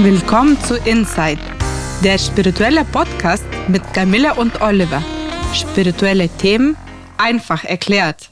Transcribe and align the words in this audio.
Willkommen 0.00 0.56
zu 0.60 0.76
Inside, 0.76 1.40
der 2.04 2.18
spirituelle 2.18 2.84
Podcast 2.84 3.44
mit 3.66 3.82
Camilla 3.92 4.34
und 4.34 4.62
Oliver. 4.62 5.02
Spirituelle 5.52 6.28
Themen 6.28 6.76
einfach 7.16 7.64
erklärt. 7.64 8.30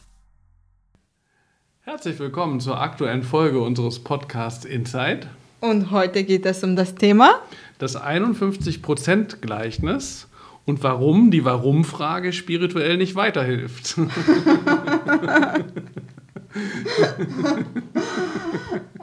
Herzlich 1.81 2.21
willkommen 2.21 2.61
zur 2.61 2.81
aktuellen 2.81 3.25
Folge 3.25 3.61
unseres 3.61 3.99
Podcasts 3.99 4.65
Inside. 4.65 5.23
Und 5.59 5.91
heute 5.91 6.23
geht 6.23 6.47
es 6.47 6.63
um 6.63 6.77
das 6.77 6.95
Thema 6.95 7.41
das 7.79 8.01
51%-Gleichnis 8.01 10.29
und 10.67 10.85
warum 10.85 11.33
die 11.33 11.45
Warum-Frage 11.45 12.33
spirituell 12.33 12.97
nicht 12.97 13.17
weiterhilft. 13.17 13.99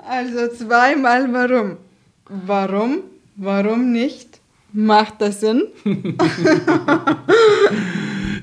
also 0.07 0.47
zweimal 0.55 1.33
warum. 1.33 1.75
Warum? 2.33 3.03
Warum 3.35 3.91
nicht? 3.91 4.39
Macht 4.71 5.21
das 5.21 5.41
Sinn? 5.41 5.67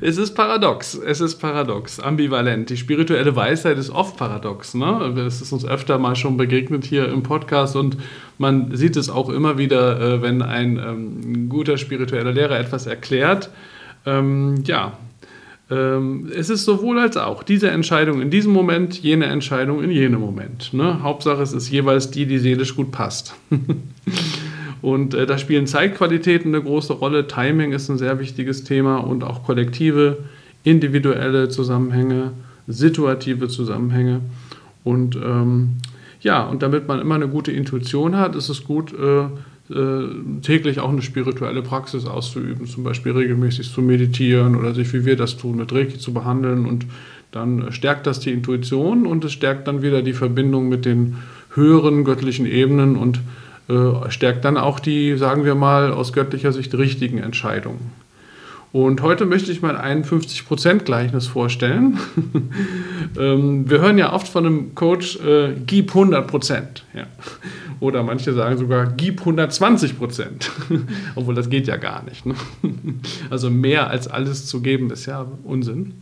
es 0.00 0.16
ist 0.16 0.34
paradox. 0.36 0.94
Es 0.94 1.20
ist 1.20 1.38
paradox, 1.40 1.98
ambivalent. 1.98 2.70
Die 2.70 2.76
spirituelle 2.76 3.34
Weisheit 3.34 3.78
ist 3.78 3.90
oft 3.90 4.16
paradox. 4.16 4.74
Ne? 4.74 5.12
Es 5.26 5.42
ist 5.42 5.52
uns 5.52 5.64
öfter 5.64 5.98
mal 5.98 6.14
schon 6.14 6.36
begegnet 6.36 6.84
hier 6.84 7.08
im 7.08 7.24
Podcast 7.24 7.74
und 7.74 7.96
man 8.38 8.76
sieht 8.76 8.96
es 8.96 9.10
auch 9.10 9.28
immer 9.28 9.58
wieder, 9.58 10.00
äh, 10.00 10.22
wenn 10.22 10.40
ein 10.42 10.78
ähm, 10.78 11.48
guter 11.48 11.76
spiritueller 11.76 12.30
Lehrer 12.30 12.60
etwas 12.60 12.86
erklärt. 12.86 13.50
Ähm, 14.06 14.62
ja, 14.66 14.92
es 15.70 16.50
ist 16.50 16.64
sowohl 16.64 16.98
als 16.98 17.16
auch. 17.16 17.44
Diese 17.44 17.70
Entscheidung 17.70 18.20
in 18.20 18.30
diesem 18.30 18.52
Moment, 18.52 19.00
jene 19.02 19.26
Entscheidung 19.26 19.84
in 19.84 19.92
jenem 19.92 20.20
Moment. 20.20 20.74
Ne? 20.74 21.02
Hauptsache, 21.02 21.42
es 21.42 21.52
ist 21.52 21.70
jeweils 21.70 22.10
die, 22.10 22.26
die 22.26 22.38
seelisch 22.38 22.74
gut 22.74 22.90
passt. 22.90 23.34
und 24.82 25.14
äh, 25.14 25.26
da 25.26 25.38
spielen 25.38 25.68
Zeitqualitäten 25.68 26.52
eine 26.52 26.64
große 26.64 26.94
Rolle. 26.94 27.28
Timing 27.28 27.72
ist 27.72 27.88
ein 27.88 27.98
sehr 27.98 28.18
wichtiges 28.18 28.64
Thema 28.64 28.96
und 28.96 29.22
auch 29.22 29.44
kollektive, 29.44 30.18
individuelle 30.64 31.48
Zusammenhänge, 31.48 32.32
situative 32.66 33.46
Zusammenhänge. 33.46 34.22
Und 34.82 35.14
ähm, 35.14 35.76
ja, 36.20 36.42
und 36.42 36.62
damit 36.62 36.88
man 36.88 37.00
immer 37.00 37.14
eine 37.14 37.28
gute 37.28 37.52
Intuition 37.52 38.16
hat, 38.16 38.34
ist 38.34 38.48
es 38.48 38.64
gut, 38.64 38.92
äh, 38.92 39.26
täglich 40.42 40.80
auch 40.80 40.88
eine 40.88 41.02
spirituelle 41.02 41.62
Praxis 41.62 42.04
auszuüben, 42.06 42.66
zum 42.66 42.82
Beispiel 42.82 43.12
regelmäßig 43.12 43.72
zu 43.72 43.82
meditieren 43.82 44.56
oder 44.56 44.74
sich, 44.74 44.92
wie 44.92 45.04
wir 45.04 45.16
das 45.16 45.36
tun, 45.36 45.56
mit 45.56 45.72
Reiki 45.72 45.98
zu 45.98 46.12
behandeln 46.12 46.66
und 46.66 46.86
dann 47.30 47.70
stärkt 47.70 48.06
das 48.06 48.18
die 48.20 48.32
Intuition 48.32 49.06
und 49.06 49.24
es 49.24 49.32
stärkt 49.32 49.68
dann 49.68 49.82
wieder 49.82 50.02
die 50.02 50.12
Verbindung 50.12 50.68
mit 50.68 50.84
den 50.84 51.18
höheren 51.54 52.04
göttlichen 52.04 52.46
Ebenen 52.46 52.96
und 52.96 53.20
äh, 53.68 54.10
stärkt 54.10 54.44
dann 54.44 54.56
auch 54.56 54.80
die, 54.80 55.16
sagen 55.16 55.44
wir 55.44 55.54
mal, 55.54 55.92
aus 55.92 56.12
göttlicher 56.12 56.52
Sicht 56.52 56.74
richtigen 56.74 57.18
Entscheidungen. 57.18 57.92
Und 58.72 59.02
heute 59.02 59.26
möchte 59.26 59.50
ich 59.50 59.62
mal 59.62 59.76
ein 59.76 60.04
50%-Gleichnis 60.04 61.26
vorstellen. 61.26 61.98
ähm, 63.18 63.68
wir 63.68 63.80
hören 63.80 63.98
ja 63.98 64.12
oft 64.12 64.28
von 64.28 64.46
einem 64.46 64.74
Coach, 64.76 65.16
äh, 65.16 65.54
gib 65.66 65.92
100%. 65.92 66.62
Ja. 66.94 67.06
Oder 67.80 68.02
manche 68.02 68.34
sagen 68.34 68.58
sogar, 68.58 68.92
gib 68.94 69.20
120 69.20 69.98
Prozent. 69.98 70.52
Obwohl 71.16 71.34
das 71.34 71.48
geht 71.48 71.66
ja 71.66 71.76
gar 71.76 72.04
nicht. 72.04 72.26
Ne? 72.26 72.34
Also 73.30 73.50
mehr 73.50 73.88
als 73.88 74.08
alles 74.08 74.46
zu 74.46 74.60
geben 74.60 74.90
ist 74.90 75.06
ja 75.06 75.26
Unsinn. 75.44 75.94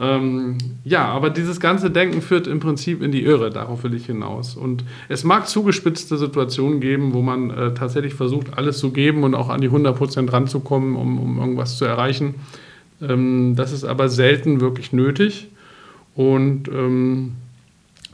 ähm, 0.00 0.58
ja, 0.84 1.04
aber 1.06 1.30
dieses 1.30 1.60
ganze 1.60 1.90
Denken 1.90 2.22
führt 2.22 2.46
im 2.46 2.60
Prinzip 2.60 3.02
in 3.02 3.12
die 3.12 3.24
Irre, 3.24 3.50
darauf 3.50 3.84
will 3.84 3.94
ich 3.94 4.06
hinaus. 4.06 4.56
Und 4.56 4.84
es 5.08 5.24
mag 5.24 5.48
zugespitzte 5.48 6.16
Situationen 6.16 6.80
geben, 6.80 7.12
wo 7.12 7.22
man 7.22 7.50
äh, 7.50 7.74
tatsächlich 7.74 8.14
versucht, 8.14 8.56
alles 8.56 8.78
zu 8.78 8.90
geben 8.90 9.24
und 9.24 9.34
auch 9.34 9.48
an 9.48 9.60
die 9.60 9.66
100 9.66 9.96
Prozent 9.96 10.32
ranzukommen, 10.32 10.95
um, 10.96 11.18
um 11.18 11.38
irgendwas 11.38 11.76
zu 11.78 11.84
erreichen. 11.84 12.34
Ähm, 13.00 13.54
das 13.56 13.72
ist 13.72 13.84
aber 13.84 14.08
selten 14.08 14.60
wirklich 14.60 14.92
nötig. 14.92 15.48
Und 16.14 16.68
ähm, 16.68 17.32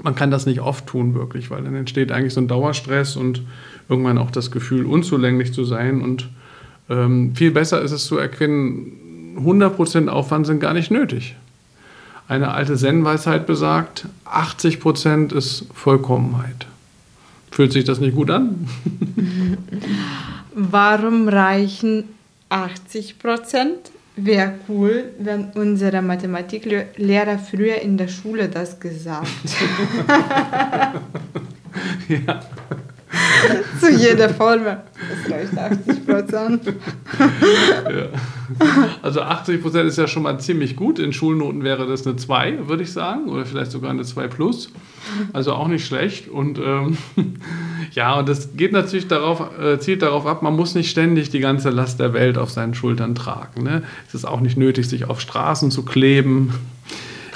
man 0.02 0.14
kann 0.14 0.30
das 0.30 0.46
nicht 0.46 0.60
oft 0.60 0.86
tun, 0.86 1.14
wirklich, 1.14 1.50
weil 1.50 1.62
dann 1.62 1.74
entsteht 1.74 2.10
eigentlich 2.10 2.34
so 2.34 2.40
ein 2.40 2.48
Dauerstress 2.48 3.16
und 3.16 3.42
irgendwann 3.88 4.18
auch 4.18 4.30
das 4.30 4.50
Gefühl, 4.50 4.86
unzulänglich 4.86 5.52
zu 5.52 5.64
sein. 5.64 6.02
Und 6.02 6.28
ähm, 6.90 7.34
viel 7.36 7.52
besser 7.52 7.80
ist 7.82 7.92
es 7.92 8.06
zu 8.06 8.18
erkennen, 8.18 9.36
100% 9.38 10.08
Aufwand 10.08 10.46
sind 10.46 10.60
gar 10.60 10.74
nicht 10.74 10.90
nötig. 10.90 11.36
Eine 12.28 12.52
alte 12.52 12.76
Zen-Weisheit 12.76 13.46
besagt, 13.46 14.06
80% 14.26 15.34
ist 15.34 15.66
Vollkommenheit. 15.74 16.66
Fühlt 17.50 17.72
sich 17.72 17.84
das 17.84 18.00
nicht 18.00 18.16
gut 18.16 18.30
an? 18.30 18.68
Warum 20.54 21.28
reichen 21.28 22.04
80% 22.52 23.90
Wäre 24.14 24.56
cool, 24.68 25.14
wenn 25.18 25.52
unser 25.54 26.02
Mathematiklehrer 26.02 27.38
früher 27.38 27.80
in 27.80 27.96
der 27.96 28.08
Schule 28.08 28.50
das 28.50 28.78
gesagt. 28.78 29.26
ja. 32.08 32.40
Zu 33.80 33.90
jeder 33.90 34.28
Formel. 34.30 34.78
Das 34.94 35.32
reicht 35.32 35.58
80 35.58 36.06
Prozent. 36.06 36.66
ja. 36.66 38.06
Also 39.02 39.20
80 39.20 39.62
Prozent 39.62 39.88
ist 39.88 39.98
ja 39.98 40.06
schon 40.06 40.22
mal 40.22 40.38
ziemlich 40.38 40.76
gut. 40.76 40.98
In 40.98 41.12
Schulnoten 41.12 41.62
wäre 41.62 41.86
das 41.86 42.06
eine 42.06 42.16
2, 42.16 42.68
würde 42.68 42.82
ich 42.82 42.92
sagen. 42.92 43.28
Oder 43.28 43.44
vielleicht 43.44 43.70
sogar 43.70 43.90
eine 43.90 44.02
2 44.02 44.28
plus. 44.28 44.70
Also 45.32 45.52
auch 45.52 45.68
nicht 45.68 45.86
schlecht. 45.86 46.28
Und 46.28 46.58
ähm, 46.58 46.96
ja, 47.92 48.18
und 48.18 48.28
das 48.28 48.56
geht 48.56 48.72
natürlich 48.72 49.08
darauf, 49.08 49.58
äh, 49.58 49.78
zielt 49.78 50.02
darauf 50.02 50.26
ab, 50.26 50.42
man 50.42 50.56
muss 50.56 50.74
nicht 50.74 50.90
ständig 50.90 51.30
die 51.30 51.40
ganze 51.40 51.70
Last 51.70 52.00
der 52.00 52.12
Welt 52.14 52.38
auf 52.38 52.50
seinen 52.50 52.74
Schultern 52.74 53.14
tragen. 53.14 53.62
Ne? 53.62 53.82
Es 54.08 54.14
ist 54.14 54.24
auch 54.24 54.40
nicht 54.40 54.56
nötig, 54.56 54.88
sich 54.88 55.08
auf 55.08 55.20
Straßen 55.20 55.70
zu 55.70 55.84
kleben. 55.84 56.54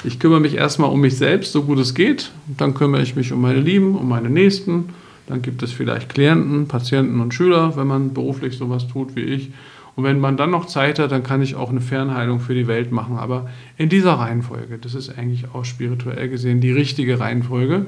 Ich 0.03 0.19
kümmere 0.19 0.39
mich 0.39 0.55
erstmal 0.55 0.89
um 0.89 1.01
mich 1.01 1.17
selbst, 1.17 1.51
so 1.51 1.63
gut 1.63 1.79
es 1.79 1.93
geht. 1.93 2.31
Dann 2.47 2.73
kümmere 2.73 3.01
ich 3.01 3.15
mich 3.15 3.33
um 3.33 3.41
meine 3.41 3.59
Lieben, 3.59 3.95
um 3.95 4.07
meine 4.07 4.29
Nächsten. 4.29 4.93
Dann 5.27 5.41
gibt 5.41 5.61
es 5.61 5.71
vielleicht 5.71 6.09
Klienten, 6.09 6.67
Patienten 6.67 7.19
und 7.19 7.33
Schüler, 7.33 7.75
wenn 7.75 7.87
man 7.87 8.13
beruflich 8.13 8.57
sowas 8.57 8.87
tut 8.87 9.15
wie 9.15 9.21
ich. 9.21 9.51
Und 9.95 10.03
wenn 10.03 10.19
man 10.19 10.37
dann 10.37 10.51
noch 10.51 10.65
Zeit 10.65 10.99
hat, 10.99 11.11
dann 11.11 11.23
kann 11.23 11.41
ich 11.41 11.55
auch 11.55 11.69
eine 11.69 11.81
Fernheilung 11.81 12.39
für 12.39 12.53
die 12.53 12.67
Welt 12.67 12.91
machen. 12.91 13.17
Aber 13.17 13.49
in 13.77 13.89
dieser 13.89 14.13
Reihenfolge, 14.13 14.77
das 14.77 14.93
ist 14.93 15.17
eigentlich 15.17 15.45
auch 15.53 15.65
spirituell 15.65 16.29
gesehen 16.29 16.61
die 16.61 16.71
richtige 16.71 17.19
Reihenfolge. 17.19 17.87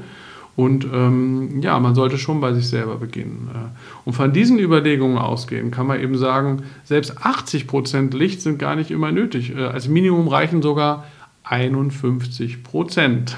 Und 0.56 0.86
ähm, 0.92 1.62
ja, 1.62 1.80
man 1.80 1.96
sollte 1.96 2.18
schon 2.18 2.42
bei 2.42 2.52
sich 2.52 2.68
selber 2.68 2.98
beginnen. 2.98 3.50
Äh. 3.54 3.70
Und 4.04 4.14
von 4.14 4.34
diesen 4.34 4.60
Überlegungen 4.60 5.18
ausgehen, 5.18 5.72
kann 5.72 5.88
man 5.88 6.02
eben 6.02 6.18
sagen, 6.18 6.64
selbst 6.84 7.24
80 7.24 7.66
Prozent 7.66 8.14
Licht 8.14 8.42
sind 8.42 8.60
gar 8.60 8.76
nicht 8.76 8.92
immer 8.92 9.12
nötig. 9.14 9.56
Äh, 9.56 9.68
als 9.68 9.88
Minimum 9.88 10.28
reichen 10.28 10.62
sogar 10.62 11.06
51 11.50 12.64
Prozent. 12.64 13.36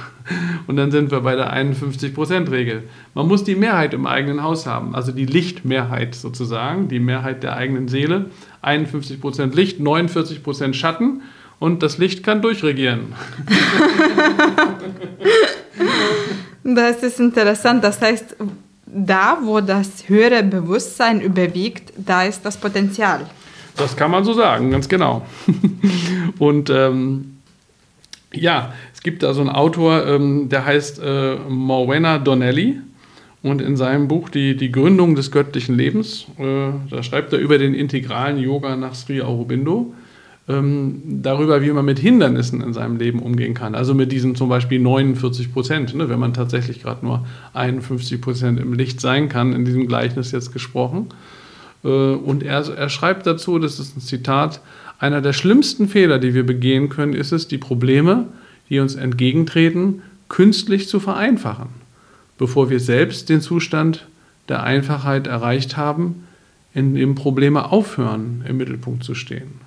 Und 0.68 0.76
dann 0.76 0.92
sind 0.92 1.12
wir 1.12 1.22
bei 1.22 1.36
der 1.36 1.54
51-Prozent-Regel. 1.54 2.84
Man 3.14 3.28
muss 3.28 3.46
die 3.46 3.56
Mehrheit 3.56 3.94
im 3.94 4.06
eigenen 4.06 4.44
Haus 4.44 4.68
haben, 4.68 4.96
also 4.96 5.14
die 5.14 5.26
Lichtmehrheit 5.26 6.14
sozusagen, 6.14 6.90
die 6.90 7.00
Mehrheit 7.00 7.42
der 7.42 7.56
eigenen 7.56 7.88
Seele. 7.88 8.26
51 8.62 9.22
Prozent 9.22 9.56
Licht, 9.56 9.80
49 9.80 10.44
Prozent 10.44 10.76
Schatten 10.76 11.22
und 11.60 11.84
das 11.84 11.98
Licht 11.98 12.24
kann 12.24 12.42
durchregieren. 12.42 13.14
das 16.64 17.04
ist 17.04 17.20
interessant. 17.20 17.84
Das 17.84 18.02
heißt, 18.02 18.36
da, 18.86 19.38
wo 19.42 19.62
das 19.62 20.10
höhere 20.10 20.44
Bewusstsein 20.44 21.22
überwiegt, 21.22 21.94
da 21.96 22.24
ist 22.24 22.46
das 22.46 22.58
Potenzial. 22.58 23.26
Das 23.78 23.96
kann 23.96 24.12
man 24.12 24.26
so 24.26 24.34
sagen, 24.34 24.70
ganz 24.70 24.90
genau. 24.90 25.26
Und 26.40 26.70
ähm, 26.70 27.31
ja, 28.34 28.74
es 28.94 29.02
gibt 29.02 29.24
da 29.24 29.34
so 29.34 29.42
einen 29.42 29.50
Autor, 29.50 30.06
ähm, 30.08 30.50
der 30.50 30.66
heißt 30.66 31.02
äh, 31.04 31.36
Morwenna 31.50 32.20
Donnelly. 32.20 32.80
Und 33.44 33.60
in 33.60 33.76
seinem 33.76 34.08
Buch 34.08 34.30
Die, 34.30 34.56
die 34.56 34.72
Gründung 34.72 35.16
des 35.16 35.32
göttlichen 35.32 35.76
Lebens, 35.76 36.28
äh, 36.38 36.70
da 36.90 37.02
schreibt 37.02 37.34
er 37.34 37.40
über 37.40 37.58
den 37.58 37.74
integralen 37.74 38.38
Yoga 38.38 38.76
nach 38.76 38.94
Sri 38.94 39.22
Aurobindo, 39.22 39.94
ähm, 40.48 41.02
darüber, 41.06 41.62
wie 41.62 41.72
man 41.72 41.86
mit 41.86 41.98
Hindernissen 41.98 42.62
in 42.62 42.74
seinem 42.74 42.98
Leben 42.98 43.20
umgehen 43.20 43.54
kann. 43.54 43.74
Also 43.74 43.94
mit 43.94 44.12
diesen 44.12 44.36
zum 44.36 44.50
Beispiel 44.50 44.80
49 44.80 45.54
Prozent, 45.54 45.96
ne, 45.96 46.10
wenn 46.10 46.20
man 46.20 46.34
tatsächlich 46.34 46.82
gerade 46.82 47.06
nur 47.06 47.26
51 47.54 48.22
Prozent 48.22 48.60
im 48.60 48.74
Licht 48.74 49.02
sein 49.02 49.30
kann, 49.30 49.54
in 49.54 49.66
diesem 49.66 49.88
Gleichnis 49.88 50.32
jetzt 50.32 50.52
gesprochen. 50.52 51.08
Äh, 51.84 51.88
und 51.88 52.44
er, 52.44 52.68
er 52.76 52.90
schreibt 52.90 53.26
dazu, 53.26 53.60
das 53.60 53.80
ist 53.80 53.98
ein 53.98 54.02
Zitat, 54.02 54.62
einer 55.02 55.22
der 55.22 55.34
schlimmsten 55.34 55.88
Fehler, 55.88 56.20
die 56.20 56.36
wir 56.36 56.46
begehen 56.46 56.88
können, 56.90 57.14
ist 57.14 57.32
es, 57.32 57.48
die 57.48 57.58
Probleme, 57.58 58.28
die 58.70 58.80
uns 58.80 58.94
entgegentreten, 58.94 60.04
künstlich 60.30 60.88
zu 60.88 61.00
vereinfachen, 61.00 61.70
bevor 62.38 62.70
wir 62.70 62.80
selbst 62.80 63.28
den 63.28 63.42
Zustand 63.42 64.06
der 64.48 64.62
Einfachheit 64.62 65.26
erreicht 65.26 65.76
haben, 65.76 66.28
in 66.76 66.94
dem 66.94 67.16
Probleme 67.16 67.72
aufhören, 67.72 68.46
im 68.48 68.58
Mittelpunkt 68.58 69.04
zu 69.04 69.16
stehen. 69.16 69.60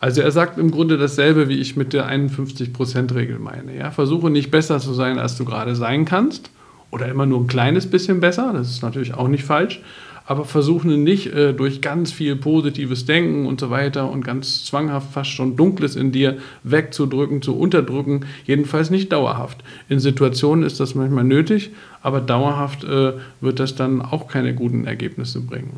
Also 0.00 0.22
er 0.22 0.32
sagt 0.32 0.58
im 0.58 0.70
Grunde 0.70 0.96
dasselbe, 0.96 1.50
wie 1.50 1.60
ich 1.60 1.76
mit 1.76 1.92
der 1.92 2.10
51%-Regel 2.10 3.38
meine. 3.38 3.76
Ja? 3.76 3.90
Versuche 3.90 4.30
nicht 4.30 4.50
besser 4.50 4.80
zu 4.80 4.94
sein, 4.94 5.18
als 5.18 5.36
du 5.36 5.44
gerade 5.44 5.76
sein 5.76 6.06
kannst 6.06 6.50
oder 6.90 7.06
immer 7.06 7.26
nur 7.26 7.40
ein 7.40 7.48
kleines 7.48 7.86
bisschen 7.86 8.20
besser, 8.20 8.52
das 8.54 8.70
ist 8.70 8.82
natürlich 8.82 9.12
auch 9.12 9.28
nicht 9.28 9.44
falsch, 9.44 9.80
aber 10.26 10.44
versuchen 10.44 11.02
nicht 11.02 11.26
äh, 11.32 11.52
durch 11.52 11.80
ganz 11.80 12.12
viel 12.12 12.36
positives 12.36 13.04
Denken 13.04 13.46
und 13.46 13.60
so 13.60 13.70
weiter 13.70 14.10
und 14.10 14.24
ganz 14.24 14.64
zwanghaft 14.64 15.12
fast 15.12 15.30
schon 15.30 15.56
Dunkles 15.56 15.96
in 15.96 16.12
dir 16.12 16.38
wegzudrücken, 16.62 17.42
zu 17.42 17.56
unterdrücken, 17.56 18.26
jedenfalls 18.44 18.90
nicht 18.90 19.12
dauerhaft. 19.12 19.62
In 19.88 20.00
Situationen 20.00 20.64
ist 20.64 20.80
das 20.80 20.94
manchmal 20.94 21.24
nötig, 21.24 21.70
aber 22.02 22.20
dauerhaft 22.20 22.84
äh, 22.84 23.14
wird 23.40 23.60
das 23.60 23.74
dann 23.74 24.02
auch 24.02 24.28
keine 24.28 24.54
guten 24.54 24.84
Ergebnisse 24.86 25.40
bringen. 25.40 25.72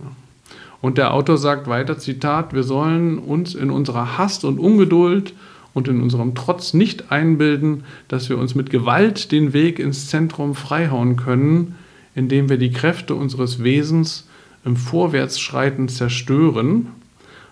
Und 0.81 0.99
der 0.99 1.15
Autor 1.15 1.39
sagt 1.39 1.67
weiter, 1.67 1.97
Zitat, 1.97 2.53
wir 2.53 2.63
sollen 2.63 3.19
uns 3.19 3.55
in 3.55 3.71
unserer 3.71 4.19
Hast 4.19 4.45
und 4.45 4.59
Ungeduld 4.59 5.33
und 5.73 5.89
in 5.89 6.03
unserem 6.03 6.35
Trotz 6.35 6.75
nicht 6.75 7.11
einbilden, 7.11 7.85
dass 8.09 8.29
wir 8.29 8.39
uns 8.39 8.55
mit 8.55 8.69
Gewalt 8.69 9.33
den 9.33 9.55
Weg 9.55 9.79
ins 9.79 10.09
Zentrum 10.09 10.55
freihauen 10.55 11.17
können, 11.17 11.75
indem 12.15 12.49
wir 12.49 12.59
die 12.59 12.71
Kräfte 12.71 13.15
unseres 13.15 13.65
Wesens 13.65 14.29
im 14.65 14.77
Vorwärtsschreiten 14.77 15.89
zerstören, 15.89 16.89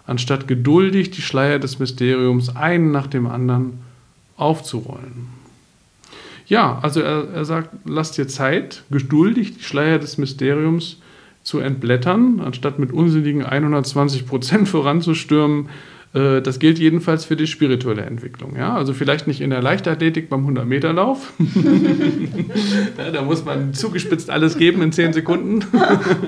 anstatt 0.06 0.48
geduldig 0.48 1.10
die 1.10 1.22
Schleier 1.22 1.58
des 1.58 1.78
Mysteriums 1.78 2.56
einen 2.56 2.90
nach 2.90 3.06
dem 3.06 3.26
anderen 3.26 3.80
aufzurollen. 4.36 5.28
Ja, 6.46 6.78
also 6.82 7.00
er, 7.00 7.28
er 7.32 7.44
sagt, 7.44 7.70
lasst 7.84 8.18
dir 8.18 8.28
Zeit, 8.28 8.82
geduldig 8.90 9.56
die 9.56 9.62
Schleier 9.62 9.98
des 9.98 10.18
Mysteriums 10.18 10.98
zu 11.42 11.60
entblättern, 11.60 12.40
anstatt 12.40 12.78
mit 12.78 12.92
unsinnigen 12.92 13.44
120 13.44 14.26
Prozent 14.26 14.68
voranzustürmen, 14.68 15.68
das 16.12 16.58
gilt 16.58 16.78
jedenfalls 16.78 17.24
für 17.24 17.36
die 17.36 17.46
spirituelle 17.46 18.02
Entwicklung. 18.02 18.54
Ja? 18.54 18.74
Also 18.74 18.92
vielleicht 18.92 19.26
nicht 19.26 19.40
in 19.40 19.48
der 19.48 19.62
Leichtathletik 19.62 20.28
beim 20.28 20.46
100-Meter-Lauf. 20.46 21.32
ja, 22.98 23.10
da 23.10 23.22
muss 23.22 23.46
man 23.46 23.72
zugespitzt 23.72 24.28
alles 24.28 24.58
geben 24.58 24.82
in 24.82 24.92
10 24.92 25.14
Sekunden. 25.14 25.64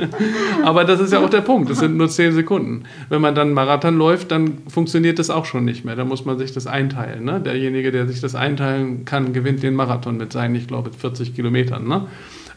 Aber 0.64 0.84
das 0.84 1.00
ist 1.00 1.12
ja 1.12 1.19
auch 1.19 1.28
der 1.28 1.42
Punkt. 1.42 1.69
Das 1.69 1.81
sind 1.81 1.98
nur 1.98 2.08
10 2.08 2.32
Sekunden. 2.32 2.84
Wenn 3.10 3.20
man 3.20 3.34
dann 3.34 3.52
Marathon 3.52 3.98
läuft, 3.98 4.31
dann 4.31 4.58
funktioniert 4.69 5.19
das 5.19 5.28
auch 5.28 5.44
schon 5.44 5.66
nicht 5.66 5.84
mehr. 5.84 5.96
Da 5.96 6.06
muss 6.06 6.25
man 6.25 6.38
sich 6.38 6.52
das 6.52 6.66
einteilen. 6.66 7.25
Ne? 7.25 7.42
Derjenige, 7.42 7.92
der 7.92 8.08
sich 8.08 8.22
das 8.22 8.34
einteilen 8.34 9.04
kann, 9.04 9.34
gewinnt 9.34 9.62
den 9.62 9.75
Marathon 9.75 10.16
mit 10.16 10.32
seinen, 10.32 10.54
ich 10.54 10.66
glaube, 10.66 10.92
40 10.96 11.34
Kilometern. 11.34 11.86
Ne? 11.86 12.06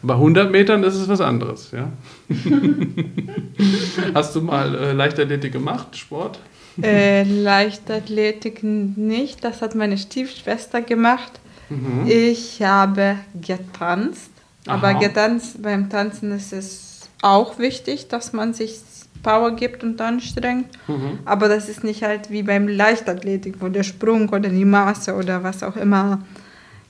Bei 0.00 0.14
100 0.14 0.50
Metern 0.50 0.82
ist 0.82 0.94
es 0.94 1.08
was 1.08 1.20
anderes. 1.20 1.72
Ja? 1.72 1.92
Hast 4.14 4.34
du 4.34 4.40
mal 4.40 4.74
äh, 4.74 4.92
Leichtathletik 4.92 5.52
gemacht, 5.52 5.94
Sport? 5.94 6.38
Äh, 6.82 7.24
Leichtathletik 7.24 8.62
nicht, 8.62 9.42
das 9.42 9.62
hat 9.62 9.74
meine 9.74 9.98
Stiefschwester 9.98 10.82
gemacht. 10.82 11.40
Mhm. 11.68 12.06
Ich 12.06 12.62
habe 12.62 13.16
getanzt, 13.40 14.30
Aha. 14.66 14.76
aber 14.76 14.94
getanzt, 14.94 15.62
beim 15.62 15.90
Tanzen 15.90 16.32
ist 16.32 16.52
es 16.52 17.08
auch 17.22 17.58
wichtig, 17.58 18.08
dass 18.08 18.32
man 18.32 18.54
sich 18.54 18.80
Power 19.22 19.52
gibt 19.52 19.82
und 19.82 20.00
anstrengt. 20.00 20.66
Mhm. 20.86 21.18
Aber 21.24 21.48
das 21.48 21.68
ist 21.68 21.84
nicht 21.84 22.02
halt 22.02 22.30
wie 22.30 22.42
beim 22.42 22.68
Leichtathletik, 22.68 23.56
wo 23.60 23.68
der 23.68 23.82
Sprung 23.82 24.28
oder 24.28 24.48
die 24.48 24.64
Maße 24.64 25.14
oder 25.14 25.42
was 25.42 25.62
auch 25.62 25.76
immer 25.76 26.22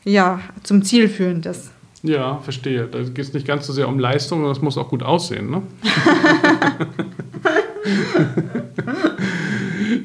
ja, 0.05 0.41
zum 0.63 0.83
Ziel 0.83 1.09
führend 1.09 1.47
ist. 1.47 1.71
Ja, 2.03 2.39
verstehe. 2.39 2.87
Da 2.87 3.03
geht 3.03 3.19
es 3.19 3.33
nicht 3.33 3.47
ganz 3.47 3.67
so 3.67 3.73
sehr 3.73 3.89
um 3.89 3.99
Leistung, 3.99 4.39
sondern 4.39 4.57
es 4.57 4.63
muss 4.63 4.79
auch 4.79 4.89
gut 4.89 5.03
aussehen. 5.03 5.51
Ne? 5.51 5.63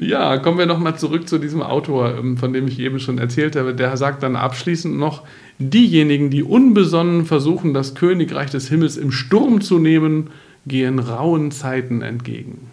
ja, 0.00 0.38
kommen 0.38 0.58
wir 0.58 0.66
nochmal 0.66 0.96
zurück 0.96 1.28
zu 1.28 1.38
diesem 1.38 1.62
Autor, 1.62 2.16
ähm, 2.18 2.36
von 2.36 2.52
dem 2.52 2.66
ich 2.68 2.78
eben 2.78 2.98
schon 2.98 3.18
erzählt 3.18 3.56
habe. 3.56 3.74
Der 3.74 3.96
sagt 3.96 4.22
dann 4.22 4.36
abschließend 4.36 4.96
noch, 4.96 5.22
diejenigen, 5.58 6.30
die 6.30 6.42
unbesonnen 6.42 7.24
versuchen, 7.26 7.74
das 7.74 7.94
Königreich 7.94 8.50
des 8.50 8.68
Himmels 8.68 8.96
im 8.96 9.12
Sturm 9.12 9.60
zu 9.60 9.78
nehmen, 9.78 10.30
gehen 10.66 10.98
rauen 10.98 11.50
Zeiten 11.50 12.02
entgegen. 12.02 12.70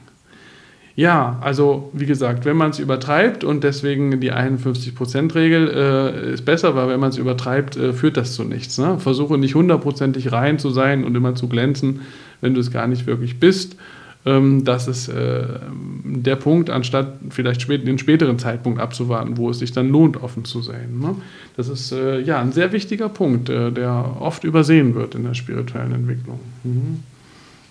Ja, 0.95 1.39
also 1.41 1.89
wie 1.93 2.05
gesagt, 2.05 2.43
wenn 2.45 2.57
man 2.57 2.71
es 2.71 2.79
übertreibt 2.79 3.43
und 3.43 3.63
deswegen 3.63 4.19
die 4.19 4.33
51%-Regel 4.33 5.69
äh, 5.69 6.33
ist 6.33 6.43
besser, 6.43 6.75
weil 6.75 6.89
wenn 6.89 6.99
man 6.99 7.09
es 7.09 7.17
übertreibt, 7.17 7.77
äh, 7.77 7.93
führt 7.93 8.17
das 8.17 8.33
zu 8.35 8.43
nichts. 8.43 8.77
Ne? 8.77 8.99
Versuche 8.99 9.37
nicht 9.37 9.55
hundertprozentig 9.55 10.31
rein 10.31 10.59
zu 10.59 10.69
sein 10.69 11.05
und 11.05 11.15
immer 11.15 11.33
zu 11.33 11.47
glänzen, 11.47 12.01
wenn 12.41 12.53
du 12.53 12.59
es 12.59 12.71
gar 12.71 12.87
nicht 12.87 13.07
wirklich 13.07 13.39
bist. 13.39 13.77
Ähm, 14.25 14.63
das 14.63 14.87
ist 14.87 15.07
äh, 15.07 15.43
der 16.03 16.35
Punkt, 16.35 16.69
anstatt 16.69 17.19
vielleicht 17.29 17.61
spät, 17.61 17.87
den 17.87 17.97
späteren 17.97 18.37
Zeitpunkt 18.37 18.79
abzuwarten, 18.79 19.37
wo 19.37 19.49
es 19.49 19.59
sich 19.59 19.71
dann 19.71 19.89
lohnt, 19.89 20.21
offen 20.21 20.45
zu 20.45 20.61
sein. 20.61 20.99
Ne? 20.99 21.15
Das 21.57 21.69
ist 21.69 21.91
äh, 21.91 22.19
ja 22.19 22.39
ein 22.39 22.51
sehr 22.51 22.71
wichtiger 22.71 23.09
Punkt, 23.09 23.49
äh, 23.49 23.71
der 23.71 24.17
oft 24.19 24.43
übersehen 24.43 24.93
wird 24.93 25.15
in 25.15 25.23
der 25.23 25.33
spirituellen 25.33 25.93
Entwicklung. 25.93 26.39
Mhm. 26.63 27.03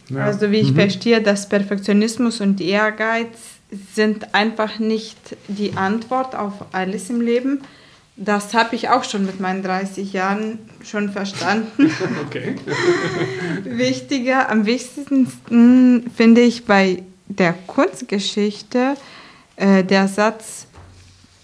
Ja. 0.09 0.25
Also 0.25 0.51
wie 0.51 0.57
ich 0.57 0.73
mhm. 0.73 0.77
verstehe, 0.77 1.23
dass 1.23 1.49
Perfektionismus 1.49 2.41
und 2.41 2.61
Ehrgeiz 2.61 3.29
sind 3.95 4.35
einfach 4.35 4.81
nicht 4.81 5.37
die 5.47 5.77
Antwort 5.77 6.35
auf 6.35 6.65
alles 6.73 7.11
im 7.11 7.21
Leben, 7.21 7.61
das 8.17 8.53
habe 8.55 8.77
ich 8.77 8.89
auch 8.91 9.05
schon 9.05 9.25
mit 9.25 9.41
meinen 9.41 9.63
30 9.63 10.13
Jahren 10.13 10.59
schon 10.85 11.11
verstanden. 11.11 11.91
Okay. 12.27 12.55
Wichtiger, 13.65 14.51
am 14.51 14.65
wichtigsten 14.67 15.27
finde 16.15 16.41
ich 16.43 16.65
bei 16.65 17.03
der 17.27 17.55
Kunstgeschichte 17.67 18.95
äh, 19.57 19.83
der 19.83 20.07
Satz, 20.07 20.67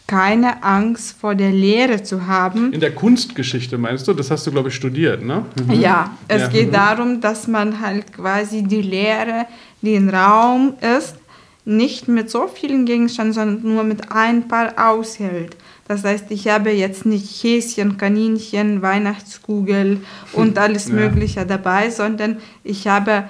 keine 0.06 0.62
Angst 0.62 1.16
vor 1.18 1.34
der 1.34 1.50
Lehre 1.50 2.02
zu 2.02 2.26
haben. 2.26 2.72
In 2.72 2.80
der 2.80 2.94
Kunstgeschichte 2.94 3.76
meinst 3.76 4.06
du? 4.06 4.12
Das 4.12 4.30
hast 4.30 4.46
du, 4.46 4.52
glaube 4.52 4.68
ich, 4.68 4.74
studiert, 4.74 5.24
ne? 5.24 5.44
Mhm. 5.66 5.72
Ja, 5.80 6.16
es 6.28 6.42
ja. 6.42 6.48
geht 6.48 6.68
mhm. 6.68 6.72
darum, 6.72 7.20
dass 7.20 7.48
man 7.48 7.80
halt 7.80 8.12
quasi 8.12 8.62
die 8.62 8.82
Lehre, 8.82 9.46
die 9.82 9.94
im 9.94 10.08
Raum 10.08 10.74
ist, 10.96 11.16
nicht 11.64 12.06
mit 12.06 12.30
so 12.30 12.46
vielen 12.46 12.86
Gegenständen, 12.86 13.32
sondern 13.32 13.74
nur 13.74 13.82
mit 13.82 14.12
ein 14.12 14.46
paar 14.46 14.72
aushält. 14.76 15.56
Das 15.88 16.02
heißt, 16.04 16.26
ich 16.30 16.48
habe 16.48 16.70
jetzt 16.70 17.06
nicht 17.06 17.42
Häschen, 17.42 17.96
Kaninchen, 17.96 18.82
Weihnachtskugel 18.82 20.00
und 20.32 20.58
alles 20.58 20.88
ja. 20.88 20.94
Mögliche 20.94 21.46
dabei, 21.46 21.90
sondern 21.90 22.38
ich 22.64 22.88
habe 22.88 23.24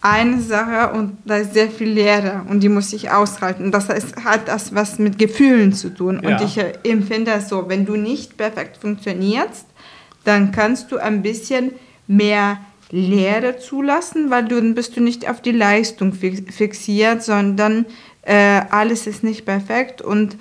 eine 0.00 0.40
Sache 0.40 0.92
und 0.96 1.18
da 1.24 1.38
ist 1.38 1.54
sehr 1.54 1.70
viel 1.70 1.90
Leere 1.90 2.42
und 2.48 2.60
die 2.60 2.68
muss 2.68 2.92
ich 2.92 3.10
aushalten. 3.10 3.72
Das 3.72 3.88
heißt, 3.88 4.24
hat 4.24 4.48
das 4.48 4.74
was 4.74 4.98
mit 4.98 5.18
Gefühlen 5.18 5.72
zu 5.72 5.92
tun. 5.92 6.20
Ja. 6.22 6.30
Und 6.30 6.44
ich 6.44 6.56
äh, 6.58 6.72
empfinde 6.84 7.32
es 7.32 7.48
so, 7.48 7.68
wenn 7.68 7.84
du 7.84 7.96
nicht 7.96 8.36
perfekt 8.36 8.76
funktionierst, 8.78 9.66
dann 10.24 10.52
kannst 10.52 10.92
du 10.92 10.98
ein 10.98 11.22
bisschen 11.22 11.72
mehr 12.06 12.58
Leere 12.90 13.58
zulassen, 13.58 14.30
weil 14.30 14.46
dann 14.46 14.74
bist 14.74 14.96
du 14.96 15.02
nicht 15.02 15.28
auf 15.28 15.42
die 15.42 15.52
Leistung 15.52 16.12
fixiert, 16.12 17.22
sondern 17.22 17.84
äh, 18.22 18.62
alles 18.70 19.06
ist 19.06 19.24
nicht 19.24 19.44
perfekt 19.44 20.00
und 20.00 20.36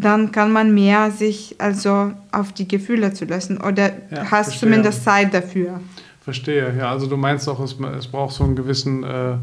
dann 0.00 0.32
kann 0.32 0.52
man 0.52 0.74
mehr 0.74 1.10
sich 1.10 1.56
also 1.58 2.12
auf 2.32 2.52
die 2.52 2.68
Gefühle 2.68 3.12
zu 3.12 3.24
lassen 3.24 3.58
oder 3.58 3.90
ja, 4.10 4.30
hast 4.30 4.48
verstehe. 4.48 4.60
zumindest 4.60 5.04
Zeit 5.04 5.34
dafür. 5.34 5.80
Verstehe, 6.20 6.74
ja. 6.76 6.90
Also 6.90 7.06
du 7.06 7.16
meinst 7.16 7.48
auch, 7.48 7.60
es, 7.60 7.76
es 7.98 8.06
braucht 8.06 8.34
so 8.34 8.44
einen 8.44 8.54
gewissen 8.54 9.02
äh, 9.02 9.36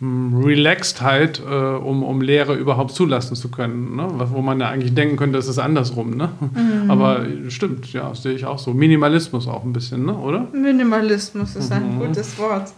Relaxedheit, 0.00 1.40
äh, 1.40 1.52
um, 1.52 2.04
um 2.04 2.20
Lehre 2.20 2.54
überhaupt 2.54 2.92
zulassen 2.92 3.34
zu 3.34 3.50
können. 3.50 3.96
Ne? 3.96 4.06
Wo 4.30 4.42
man 4.42 4.60
ja 4.60 4.68
eigentlich 4.68 4.94
denken 4.94 5.16
könnte, 5.16 5.38
es 5.38 5.48
ist 5.48 5.58
andersrum. 5.58 6.16
Ne? 6.16 6.28
Mhm. 6.40 6.90
Aber 6.90 7.26
stimmt, 7.48 7.92
ja, 7.92 8.14
sehe 8.14 8.32
ich 8.32 8.46
auch 8.46 8.60
so. 8.60 8.72
Minimalismus 8.74 9.48
auch 9.48 9.64
ein 9.64 9.72
bisschen, 9.72 10.06
ne? 10.06 10.14
oder? 10.16 10.46
Minimalismus 10.52 11.56
ist 11.56 11.72
ein 11.72 11.96
mhm. 11.96 12.06
gutes 12.06 12.38
Wort. 12.38 12.72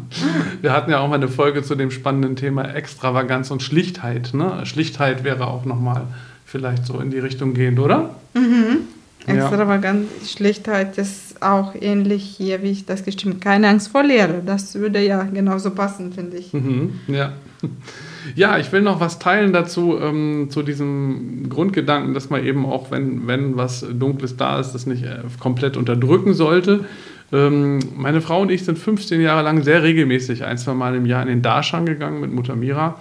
Wir 0.62 0.72
hatten 0.72 0.90
ja 0.90 1.00
auch 1.00 1.08
mal 1.08 1.16
eine 1.16 1.28
Folge 1.28 1.62
zu 1.62 1.74
dem 1.74 1.90
spannenden 1.90 2.36
Thema 2.36 2.64
Extravaganz 2.74 3.50
und 3.50 3.62
Schlichtheit. 3.62 4.32
Ne? 4.32 4.64
Schlichtheit 4.64 5.24
wäre 5.24 5.48
auch 5.48 5.66
nochmal 5.66 6.06
vielleicht 6.52 6.86
so 6.86 7.00
in 7.00 7.10
die 7.10 7.18
Richtung 7.18 7.54
gehend, 7.54 7.80
oder? 7.80 8.14
Mhm. 8.34 8.82
Extravagant, 9.26 10.06
ja. 10.20 10.26
Schlichtheit 10.28 10.98
ist 10.98 11.42
auch 11.42 11.74
ähnlich 11.80 12.24
hier, 12.24 12.62
wie 12.62 12.70
ich 12.70 12.84
das 12.84 13.04
habe. 13.06 13.34
Keine 13.36 13.68
Angst 13.68 13.88
vor 13.88 14.02
Lehre. 14.02 14.42
Das 14.44 14.74
würde 14.74 15.00
ja 15.04 15.22
genauso 15.22 15.70
passen, 15.70 16.12
finde 16.12 16.36
ich. 16.36 16.52
Mhm. 16.52 17.00
Ja. 17.08 17.32
Ja, 18.36 18.56
ich 18.56 18.70
will 18.70 18.82
noch 18.82 19.00
was 19.00 19.18
teilen 19.18 19.52
dazu, 19.52 19.98
ähm, 20.00 20.46
zu 20.48 20.62
diesem 20.62 21.48
Grundgedanken, 21.48 22.14
dass 22.14 22.30
man 22.30 22.44
eben 22.46 22.64
auch, 22.64 22.92
wenn, 22.92 23.26
wenn 23.26 23.56
was 23.56 23.84
Dunkles 23.92 24.36
da 24.36 24.60
ist, 24.60 24.72
das 24.72 24.86
nicht 24.86 25.02
äh, 25.02 25.22
komplett 25.40 25.76
unterdrücken 25.76 26.32
sollte. 26.32 26.84
Ähm, 27.32 27.80
meine 27.96 28.20
Frau 28.20 28.42
und 28.42 28.52
ich 28.52 28.64
sind 28.64 28.78
15 28.78 29.20
Jahre 29.20 29.42
lang 29.42 29.64
sehr 29.64 29.82
regelmäßig 29.82 30.44
ein, 30.44 30.56
zwei 30.56 30.72
Mal 30.72 30.94
im 30.94 31.04
Jahr 31.04 31.22
in 31.22 31.28
den 31.28 31.42
Darshan 31.42 31.84
gegangen 31.84 32.20
mit 32.20 32.32
Mutter 32.32 32.54
Mira. 32.54 33.00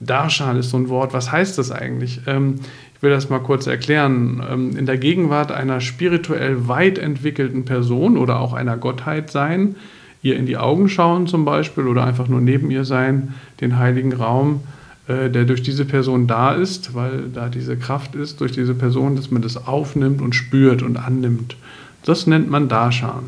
Darshan 0.00 0.56
ist 0.56 0.70
so 0.70 0.78
ein 0.78 0.88
Wort. 0.88 1.12
Was 1.12 1.30
heißt 1.30 1.58
das 1.58 1.70
eigentlich? 1.70 2.20
Ähm, 2.26 2.60
ich 3.00 3.02
will 3.02 3.12
das 3.12 3.30
mal 3.30 3.38
kurz 3.38 3.66
erklären. 3.66 4.42
Ähm, 4.46 4.76
in 4.76 4.84
der 4.84 4.98
Gegenwart 4.98 5.52
einer 5.52 5.80
spirituell 5.80 6.68
weit 6.68 6.98
entwickelten 6.98 7.64
Person 7.64 8.18
oder 8.18 8.40
auch 8.40 8.52
einer 8.52 8.76
Gottheit 8.76 9.30
sein, 9.30 9.76
ihr 10.20 10.36
in 10.36 10.44
die 10.44 10.58
Augen 10.58 10.90
schauen 10.90 11.26
zum 11.26 11.46
Beispiel 11.46 11.86
oder 11.86 12.04
einfach 12.04 12.28
nur 12.28 12.42
neben 12.42 12.70
ihr 12.70 12.84
sein, 12.84 13.32
den 13.62 13.78
heiligen 13.78 14.12
Raum, 14.12 14.60
äh, 15.08 15.30
der 15.30 15.46
durch 15.46 15.62
diese 15.62 15.86
Person 15.86 16.26
da 16.26 16.52
ist, 16.52 16.94
weil 16.94 17.30
da 17.32 17.48
diese 17.48 17.78
Kraft 17.78 18.14
ist, 18.14 18.42
durch 18.42 18.52
diese 18.52 18.74
Person, 18.74 19.16
dass 19.16 19.30
man 19.30 19.40
das 19.40 19.66
aufnimmt 19.66 20.20
und 20.20 20.34
spürt 20.34 20.82
und 20.82 20.98
annimmt. 20.98 21.56
Das 22.04 22.26
nennt 22.26 22.50
man 22.50 22.68
Darshan. 22.68 23.24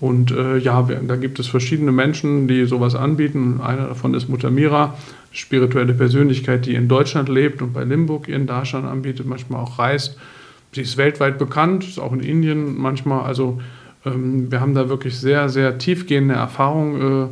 Und 0.00 0.30
äh, 0.30 0.56
ja, 0.56 0.88
da 1.06 1.16
gibt 1.16 1.38
es 1.38 1.48
verschiedene 1.48 1.92
Menschen, 1.92 2.48
die 2.48 2.64
sowas 2.64 2.94
anbieten. 2.94 3.60
Einer 3.62 3.88
davon 3.88 4.14
ist 4.14 4.30
Mutter 4.30 4.50
Mira, 4.50 4.94
spirituelle 5.32 5.94
Persönlichkeit, 5.94 6.66
die 6.66 6.74
in 6.74 6.88
Deutschland 6.88 7.28
lebt 7.28 7.62
und 7.62 7.72
bei 7.72 7.84
Limburg 7.84 8.28
ihren 8.28 8.46
Darshan 8.46 8.84
anbietet, 8.84 9.26
manchmal 9.26 9.60
auch 9.62 9.78
reist. 9.78 10.18
Sie 10.72 10.82
ist 10.82 10.96
weltweit 10.96 11.38
bekannt, 11.38 11.84
ist 11.84 11.98
auch 11.98 12.12
in 12.12 12.20
Indien 12.20 12.78
manchmal. 12.78 13.24
Also 13.24 13.60
ähm, 14.04 14.50
wir 14.50 14.60
haben 14.60 14.74
da 14.74 14.88
wirklich 14.88 15.18
sehr, 15.18 15.48
sehr 15.48 15.78
tiefgehende 15.78 16.34
Erfahrungen 16.34 17.30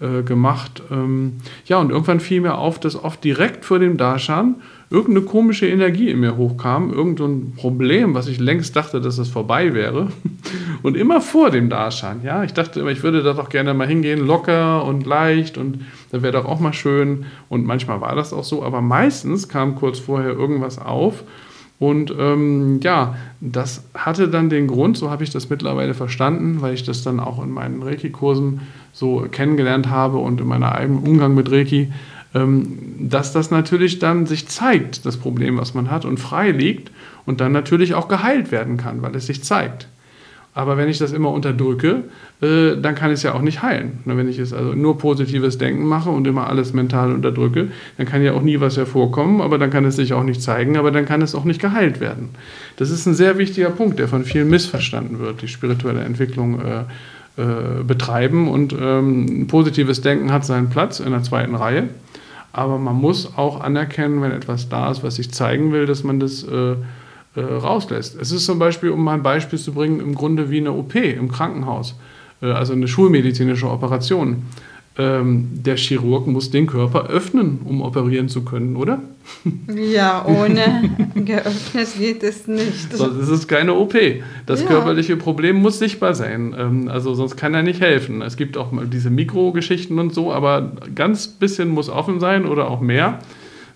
äh, 0.00 0.08
äh, 0.18 0.22
gemacht. 0.22 0.82
Ähm, 0.90 1.38
ja, 1.66 1.78
und 1.78 1.90
irgendwann 1.90 2.20
fiel 2.20 2.42
mir 2.42 2.56
auf, 2.58 2.78
dass 2.78 3.02
oft 3.02 3.24
direkt 3.24 3.64
vor 3.64 3.78
dem 3.78 3.96
Darshan 3.96 4.56
irgendeine 4.88 5.26
komische 5.26 5.66
Energie 5.66 6.10
in 6.10 6.20
mir 6.20 6.36
hochkam, 6.36 6.92
irgendein 6.92 7.54
Problem, 7.56 8.14
was 8.14 8.28
ich 8.28 8.38
längst 8.38 8.76
dachte, 8.76 9.00
dass 9.00 9.18
es 9.18 9.28
vorbei 9.28 9.74
wäre. 9.74 10.08
Und 10.82 10.96
immer 10.96 11.20
vor 11.20 11.50
dem 11.50 11.68
Darshan, 11.68 12.20
ja, 12.22 12.44
ich 12.44 12.52
dachte 12.52 12.80
immer, 12.80 12.90
ich 12.90 13.02
würde 13.02 13.22
da 13.22 13.32
doch 13.32 13.48
gerne 13.48 13.74
mal 13.74 13.88
hingehen, 13.88 14.24
locker 14.24 14.84
und 14.84 15.04
leicht 15.04 15.58
und 15.58 15.84
dann 16.12 16.22
wäre 16.22 16.34
doch 16.34 16.44
auch 16.44 16.60
mal 16.60 16.72
schön. 16.72 17.24
Und 17.48 17.66
manchmal 17.66 18.00
war 18.00 18.14
das 18.14 18.32
auch 18.32 18.44
so, 18.44 18.62
aber 18.62 18.80
meistens 18.80 19.48
kam 19.48 19.74
kurz 19.74 19.98
vorher 19.98 20.30
irgendwas 20.30 20.78
auf. 20.78 21.24
Und 21.78 22.14
ähm, 22.18 22.80
ja, 22.82 23.16
das 23.40 23.84
hatte 23.94 24.28
dann 24.28 24.48
den 24.48 24.66
Grund, 24.66 24.96
so 24.96 25.10
habe 25.10 25.24
ich 25.24 25.30
das 25.30 25.50
mittlerweile 25.50 25.92
verstanden, 25.92 26.62
weil 26.62 26.74
ich 26.74 26.84
das 26.84 27.02
dann 27.02 27.20
auch 27.20 27.42
in 27.42 27.50
meinen 27.50 27.82
Reiki-Kursen 27.82 28.60
so 28.92 29.26
kennengelernt 29.30 29.90
habe 29.90 30.16
und 30.18 30.40
in 30.40 30.46
meinem 30.46 30.62
eigenen 30.62 31.02
Umgang 31.02 31.34
mit 31.34 31.50
Reiki, 31.50 31.92
dass 32.98 33.32
das 33.32 33.50
natürlich 33.50 33.98
dann 33.98 34.26
sich 34.26 34.48
zeigt, 34.48 35.06
das 35.06 35.16
Problem, 35.16 35.58
was 35.58 35.74
man 35.74 35.90
hat, 35.90 36.04
und 36.04 36.18
frei 36.18 36.50
liegt 36.50 36.90
und 37.24 37.40
dann 37.40 37.52
natürlich 37.52 37.94
auch 37.94 38.08
geheilt 38.08 38.50
werden 38.50 38.76
kann, 38.76 39.02
weil 39.02 39.14
es 39.14 39.26
sich 39.26 39.44
zeigt. 39.44 39.88
Aber 40.54 40.78
wenn 40.78 40.88
ich 40.88 40.96
das 40.96 41.12
immer 41.12 41.30
unterdrücke, 41.32 42.04
äh, 42.40 42.80
dann 42.80 42.94
kann 42.94 43.10
es 43.10 43.22
ja 43.22 43.34
auch 43.34 43.42
nicht 43.42 43.62
heilen. 43.62 43.98
Wenn 44.06 44.26
ich 44.26 44.38
es 44.38 44.54
also 44.54 44.72
nur 44.72 44.96
positives 44.96 45.58
Denken 45.58 45.84
mache 45.84 46.08
und 46.08 46.26
immer 46.26 46.46
alles 46.46 46.72
mental 46.72 47.12
unterdrücke, 47.12 47.68
dann 47.98 48.06
kann 48.06 48.22
ja 48.22 48.32
auch 48.32 48.40
nie 48.40 48.58
was 48.58 48.78
hervorkommen, 48.78 49.42
aber 49.42 49.58
dann 49.58 49.70
kann 49.70 49.84
es 49.84 49.96
sich 49.96 50.14
auch 50.14 50.24
nicht 50.24 50.40
zeigen, 50.40 50.78
aber 50.78 50.90
dann 50.90 51.04
kann 51.04 51.20
es 51.20 51.34
auch 51.34 51.44
nicht 51.44 51.60
geheilt 51.60 52.00
werden. 52.00 52.30
Das 52.78 52.90
ist 52.90 53.04
ein 53.04 53.14
sehr 53.14 53.36
wichtiger 53.36 53.68
Punkt, 53.68 53.98
der 53.98 54.08
von 54.08 54.24
vielen 54.24 54.48
missverstanden 54.48 55.18
wird, 55.18 55.42
die 55.42 55.48
spirituelle 55.48 56.00
Entwicklung 56.00 56.58
äh, 56.60 56.84
äh, 57.36 57.84
betreiben. 57.86 58.48
Und 58.48 58.74
ähm, 58.80 59.46
positives 59.46 60.00
Denken 60.00 60.32
hat 60.32 60.46
seinen 60.46 60.70
Platz 60.70 61.00
in 61.00 61.10
der 61.10 61.22
zweiten 61.22 61.54
Reihe. 61.54 61.90
Aber 62.56 62.78
man 62.78 62.96
muss 62.96 63.36
auch 63.36 63.60
anerkennen, 63.60 64.22
wenn 64.22 64.32
etwas 64.32 64.70
da 64.70 64.90
ist, 64.90 65.02
was 65.02 65.16
sich 65.16 65.30
zeigen 65.30 65.72
will, 65.72 65.84
dass 65.84 66.04
man 66.04 66.18
das 66.18 66.42
äh, 66.42 66.72
äh, 67.34 67.40
rauslässt. 67.40 68.18
Es 68.18 68.32
ist 68.32 68.46
zum 68.46 68.58
Beispiel, 68.58 68.88
um 68.88 69.04
mal 69.04 69.12
ein 69.12 69.22
Beispiel 69.22 69.58
zu 69.58 69.74
bringen, 69.74 70.00
im 70.00 70.14
Grunde 70.14 70.48
wie 70.48 70.60
eine 70.60 70.72
OP 70.72 70.94
im 70.94 71.30
Krankenhaus, 71.30 71.96
äh, 72.40 72.46
also 72.46 72.72
eine 72.72 72.88
schulmedizinische 72.88 73.68
Operation. 73.68 74.44
Ähm, 74.98 75.48
der 75.52 75.76
Chirurg 75.76 76.26
muss 76.26 76.50
den 76.50 76.66
Körper 76.66 77.08
öffnen, 77.08 77.60
um 77.64 77.82
operieren 77.82 78.30
zu 78.30 78.44
können, 78.44 78.76
oder? 78.76 79.02
Ja, 79.68 80.24
ohne 80.26 80.90
geöffnet 81.14 81.88
geht 81.98 82.22
es 82.22 82.46
nicht. 82.46 82.96
Sonst 82.96 83.20
ist 83.20 83.28
es 83.28 83.46
keine 83.46 83.74
OP. 83.74 83.94
Das 84.46 84.62
ja. 84.62 84.68
körperliche 84.68 85.16
Problem 85.16 85.56
muss 85.56 85.78
sichtbar 85.78 86.14
sein. 86.14 86.54
Ähm, 86.58 86.88
also 86.88 87.12
sonst 87.14 87.36
kann 87.36 87.52
er 87.52 87.62
nicht 87.62 87.82
helfen. 87.82 88.22
Es 88.22 88.38
gibt 88.38 88.56
auch 88.56 88.72
mal 88.72 88.86
diese 88.86 89.10
Mikrogeschichten 89.10 89.98
und 89.98 90.14
so, 90.14 90.32
aber 90.32 90.72
ganz 90.94 91.28
bisschen 91.28 91.68
muss 91.68 91.90
offen 91.90 92.18
sein 92.18 92.46
oder 92.46 92.70
auch 92.70 92.80
mehr. 92.80 93.18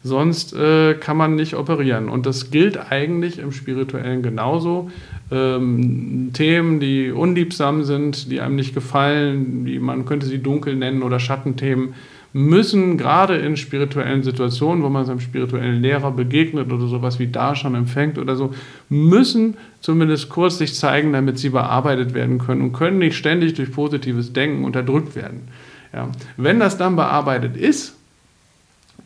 Sonst 0.02 0.54
äh, 0.54 0.94
kann 0.94 1.18
man 1.18 1.34
nicht 1.34 1.54
operieren. 1.54 2.08
Und 2.08 2.24
das 2.24 2.50
gilt 2.50 2.90
eigentlich 2.90 3.38
im 3.38 3.52
Spirituellen 3.52 4.22
genauso. 4.22 4.90
Ähm, 5.30 6.30
Themen, 6.32 6.80
die 6.80 7.10
unliebsam 7.10 7.84
sind, 7.84 8.30
die 8.30 8.40
einem 8.40 8.56
nicht 8.56 8.74
gefallen, 8.74 9.64
die 9.64 9.78
man 9.78 10.04
könnte 10.04 10.26
sie 10.26 10.42
dunkel 10.42 10.74
nennen 10.74 11.02
oder 11.02 11.20
Schattenthemen, 11.20 11.94
müssen 12.32 12.96
gerade 12.96 13.36
in 13.36 13.56
spirituellen 13.56 14.22
Situationen, 14.22 14.84
wo 14.84 14.88
man 14.88 15.04
seinem 15.04 15.20
spirituellen 15.20 15.82
Lehrer 15.82 16.12
begegnet 16.12 16.72
oder 16.72 16.86
sowas 16.86 17.18
wie 17.18 17.26
Darshan 17.26 17.74
empfängt 17.74 18.18
oder 18.18 18.36
so, 18.36 18.54
müssen 18.88 19.56
zumindest 19.80 20.28
kurz 20.28 20.58
sich 20.58 20.74
zeigen, 20.74 21.12
damit 21.12 21.38
sie 21.38 21.50
bearbeitet 21.50 22.14
werden 22.14 22.38
können 22.38 22.62
und 22.62 22.72
können 22.72 22.98
nicht 22.98 23.16
ständig 23.16 23.54
durch 23.54 23.72
positives 23.72 24.32
Denken 24.32 24.64
unterdrückt 24.64 25.16
werden. 25.16 25.48
Ja. 25.92 26.08
Wenn 26.36 26.60
das 26.60 26.78
dann 26.78 26.94
bearbeitet 26.94 27.56
ist, 27.56 27.96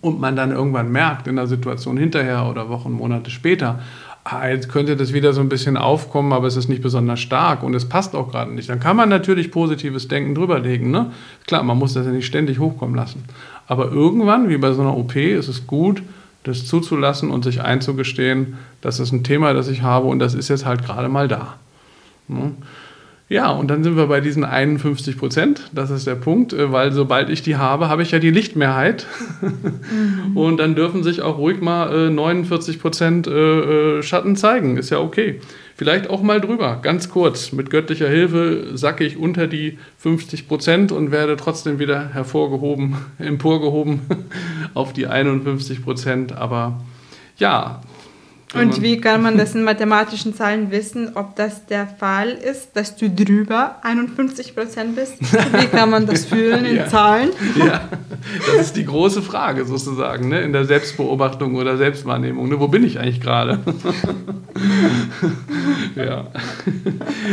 und 0.04 0.20
man 0.20 0.36
dann 0.36 0.52
irgendwann 0.52 0.92
merkt 0.92 1.26
in 1.26 1.36
der 1.36 1.46
Situation 1.46 1.96
hinterher 1.96 2.46
oder 2.46 2.68
Wochen, 2.68 2.92
Monate 2.92 3.30
später, 3.30 3.80
jetzt 4.50 4.70
könnte 4.70 4.96
das 4.96 5.12
wieder 5.12 5.32
so 5.32 5.40
ein 5.40 5.48
bisschen 5.48 5.76
aufkommen, 5.76 6.32
aber 6.32 6.46
es 6.46 6.56
ist 6.56 6.68
nicht 6.68 6.82
besonders 6.82 7.20
stark 7.20 7.62
und 7.62 7.74
es 7.74 7.88
passt 7.88 8.14
auch 8.14 8.30
gerade 8.30 8.52
nicht. 8.52 8.68
Dann 8.68 8.80
kann 8.80 8.96
man 8.96 9.08
natürlich 9.08 9.50
positives 9.50 10.08
Denken 10.08 10.34
drüberlegen. 10.34 10.90
Ne? 10.90 11.12
Klar, 11.46 11.62
man 11.62 11.78
muss 11.78 11.92
das 11.92 12.06
ja 12.06 12.12
nicht 12.12 12.26
ständig 12.26 12.58
hochkommen 12.58 12.94
lassen. 12.94 13.24
Aber 13.66 13.90
irgendwann, 13.90 14.48
wie 14.48 14.56
bei 14.56 14.72
so 14.72 14.80
einer 14.80 14.96
OP, 14.96 15.16
ist 15.16 15.48
es 15.48 15.66
gut, 15.66 16.02
das 16.42 16.66
zuzulassen 16.66 17.30
und 17.30 17.44
sich 17.44 17.62
einzugestehen, 17.62 18.58
das 18.80 18.98
ist 19.00 19.12
ein 19.12 19.24
Thema, 19.24 19.52
das 19.52 19.68
ich 19.68 19.82
habe 19.82 20.06
und 20.06 20.18
das 20.18 20.34
ist 20.34 20.48
jetzt 20.48 20.64
halt 20.64 20.84
gerade 20.84 21.08
mal 21.08 21.28
da. 21.28 21.56
Ne? 22.28 22.52
Ja, 23.30 23.50
und 23.50 23.68
dann 23.68 23.82
sind 23.82 23.96
wir 23.96 24.06
bei 24.06 24.20
diesen 24.20 24.44
51 24.44 25.16
Prozent. 25.16 25.70
Das 25.72 25.90
ist 25.90 26.06
der 26.06 26.14
Punkt, 26.14 26.52
äh, 26.52 26.70
weil 26.72 26.92
sobald 26.92 27.30
ich 27.30 27.42
die 27.42 27.56
habe, 27.56 27.88
habe 27.88 28.02
ich 28.02 28.10
ja 28.10 28.18
die 28.18 28.30
Lichtmehrheit. 28.30 29.06
Mhm. 29.40 30.36
Und 30.36 30.58
dann 30.58 30.74
dürfen 30.74 31.02
sich 31.02 31.22
auch 31.22 31.38
ruhig 31.38 31.60
mal 31.60 32.10
49 32.10 32.76
äh, 32.76 32.78
Prozent 32.78 33.26
äh, 33.26 34.02
Schatten 34.02 34.36
zeigen. 34.36 34.76
Ist 34.76 34.90
ja 34.90 34.98
okay. 34.98 35.40
Vielleicht 35.76 36.08
auch 36.08 36.22
mal 36.22 36.40
drüber, 36.40 36.78
ganz 36.82 37.08
kurz. 37.08 37.50
Mit 37.50 37.70
göttlicher 37.70 38.08
Hilfe 38.08 38.76
sacke 38.76 39.04
ich 39.04 39.16
unter 39.16 39.48
die 39.48 39.78
50 39.98 40.46
Prozent 40.46 40.92
und 40.92 41.10
werde 41.10 41.36
trotzdem 41.36 41.78
wieder 41.78 42.10
hervorgehoben, 42.10 42.96
emporgehoben 43.18 44.02
auf 44.74 44.92
die 44.92 45.06
51 45.06 45.82
Prozent. 45.82 46.32
Aber 46.32 46.80
ja, 47.38 47.80
und 48.54 48.82
wie 48.82 49.00
kann 49.00 49.22
man 49.22 49.38
das 49.38 49.54
in 49.54 49.64
mathematischen 49.64 50.34
Zahlen 50.34 50.70
wissen, 50.70 51.12
ob 51.14 51.36
das 51.36 51.66
der 51.66 51.86
Fall 51.86 52.30
ist, 52.30 52.70
dass 52.74 52.96
du 52.96 53.10
drüber 53.10 53.76
51 53.82 54.54
Prozent 54.54 54.96
bist? 54.96 55.20
Wie 55.20 55.66
kann 55.66 55.90
man 55.90 56.06
das 56.06 56.26
fühlen 56.26 56.64
in 56.64 56.76
ja. 56.76 56.86
Zahlen? 56.86 57.30
Ja, 57.56 57.88
das 58.46 58.66
ist 58.66 58.76
die 58.76 58.84
große 58.84 59.22
Frage 59.22 59.64
sozusagen, 59.64 60.28
ne? 60.28 60.42
in 60.42 60.52
der 60.52 60.64
Selbstbeobachtung 60.64 61.56
oder 61.56 61.76
Selbstwahrnehmung. 61.76 62.48
Ne? 62.48 62.60
Wo 62.60 62.68
bin 62.68 62.84
ich 62.84 62.98
eigentlich 62.98 63.20
gerade? 63.20 63.60
ja. 65.96 66.26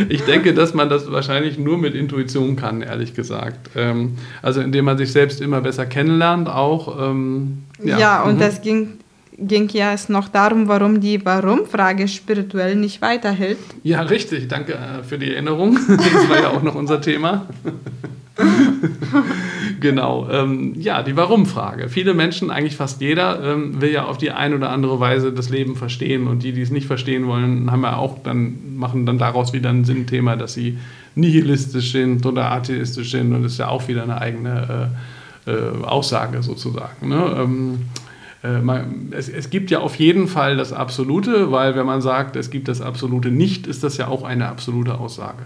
Ich 0.09 0.23
denke, 0.23 0.53
dass 0.53 0.73
man 0.73 0.89
das 0.89 1.11
wahrscheinlich 1.11 1.57
nur 1.57 1.77
mit 1.77 1.95
Intuition 1.95 2.55
kann, 2.55 2.81
ehrlich 2.81 3.13
gesagt. 3.13 3.71
Ähm, 3.75 4.17
also 4.41 4.61
indem 4.61 4.85
man 4.85 4.97
sich 4.97 5.11
selbst 5.11 5.41
immer 5.41 5.61
besser 5.61 5.85
kennenlernt, 5.85 6.49
auch. 6.49 7.09
Ähm, 7.09 7.63
ja. 7.83 7.97
ja, 7.97 8.23
und 8.23 8.35
mhm. 8.35 8.39
das 8.39 8.61
ging 8.61 9.00
ging 9.47 9.69
ja 9.69 9.93
es 9.93 10.09
noch 10.09 10.29
darum, 10.29 10.67
warum 10.67 11.01
die 11.01 11.23
Warum-Frage 11.25 12.07
spirituell 12.07 12.75
nicht 12.75 13.01
weiterhilft. 13.01 13.63
Ja, 13.83 14.01
richtig. 14.01 14.47
Danke 14.47 14.73
äh, 14.73 15.03
für 15.03 15.17
die 15.17 15.33
Erinnerung. 15.33 15.77
Das 15.87 16.29
war 16.29 16.41
ja 16.41 16.49
auch 16.49 16.63
noch 16.63 16.75
unser 16.75 17.01
Thema. 17.01 17.47
genau. 19.79 20.27
Ähm, 20.29 20.73
ja, 20.77 21.03
die 21.03 21.15
Warum-Frage. 21.15 21.89
Viele 21.89 22.13
Menschen, 22.13 22.49
eigentlich 22.49 22.75
fast 22.75 23.01
jeder, 23.01 23.43
ähm, 23.43 23.81
will 23.81 23.91
ja 23.91 24.05
auf 24.05 24.17
die 24.17 24.31
eine 24.31 24.55
oder 24.55 24.69
andere 24.69 24.99
Weise 24.99 25.31
das 25.31 25.49
Leben 25.49 25.75
verstehen. 25.75 26.27
Und 26.27 26.43
die, 26.43 26.53
die 26.53 26.61
es 26.61 26.71
nicht 26.71 26.87
verstehen 26.87 27.27
wollen, 27.27 27.71
haben 27.71 27.83
ja 27.83 27.97
auch 27.97 28.19
dann, 28.23 28.75
machen 28.77 29.05
dann 29.05 29.17
daraus 29.17 29.53
wieder 29.53 29.69
ein 29.69 29.85
Sinnthema, 29.85 30.35
dass 30.35 30.53
sie 30.53 30.77
nihilistisch 31.15 31.91
sind 31.91 32.25
oder 32.25 32.51
atheistisch 32.51 33.11
sind. 33.11 33.33
Und 33.33 33.43
das 33.43 33.53
ist 33.53 33.57
ja 33.59 33.67
auch 33.67 33.87
wieder 33.87 34.03
eine 34.03 34.19
eigene 34.19 34.89
äh, 35.47 35.51
äh, 35.51 35.83
Aussage 35.83 36.41
sozusagen. 36.43 37.09
Ne? 37.09 37.35
Ähm, 37.37 37.79
äh, 37.79 38.10
man, 38.43 39.09
es, 39.11 39.29
es, 39.29 39.49
gibt 39.49 39.69
ja 39.71 39.79
auf 39.79 39.95
jeden 39.95 40.27
Fall 40.27 40.57
das 40.57 40.73
Absolute, 40.73 41.51
weil 41.51 41.75
wenn 41.75 41.85
man 41.85 42.01
sagt, 42.01 42.35
es 42.35 42.49
gibt 42.49 42.67
das 42.67 42.81
Absolute 42.81 43.29
nicht, 43.29 43.67
ist 43.67 43.83
das 43.83 43.97
ja 43.97 44.07
auch 44.07 44.23
eine 44.23 44.47
absolute 44.47 44.97
Aussage. 44.97 45.43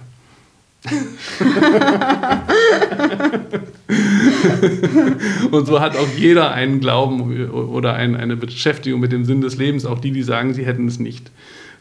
und 5.52 5.66
so 5.66 5.82
hat 5.82 5.98
auch 5.98 6.08
jeder 6.16 6.52
einen 6.52 6.80
Glauben 6.80 7.50
oder 7.50 7.96
ein, 7.96 8.16
eine 8.16 8.36
Beschäftigung 8.36 9.00
mit 9.00 9.12
dem 9.12 9.26
Sinn 9.26 9.42
des 9.42 9.58
Lebens, 9.58 9.86
auch 9.86 9.98
die, 10.00 10.12
die 10.12 10.22
sagen, 10.22 10.54
sie 10.54 10.64
hätten 10.66 10.88
es 10.88 11.00
nicht 11.00 11.32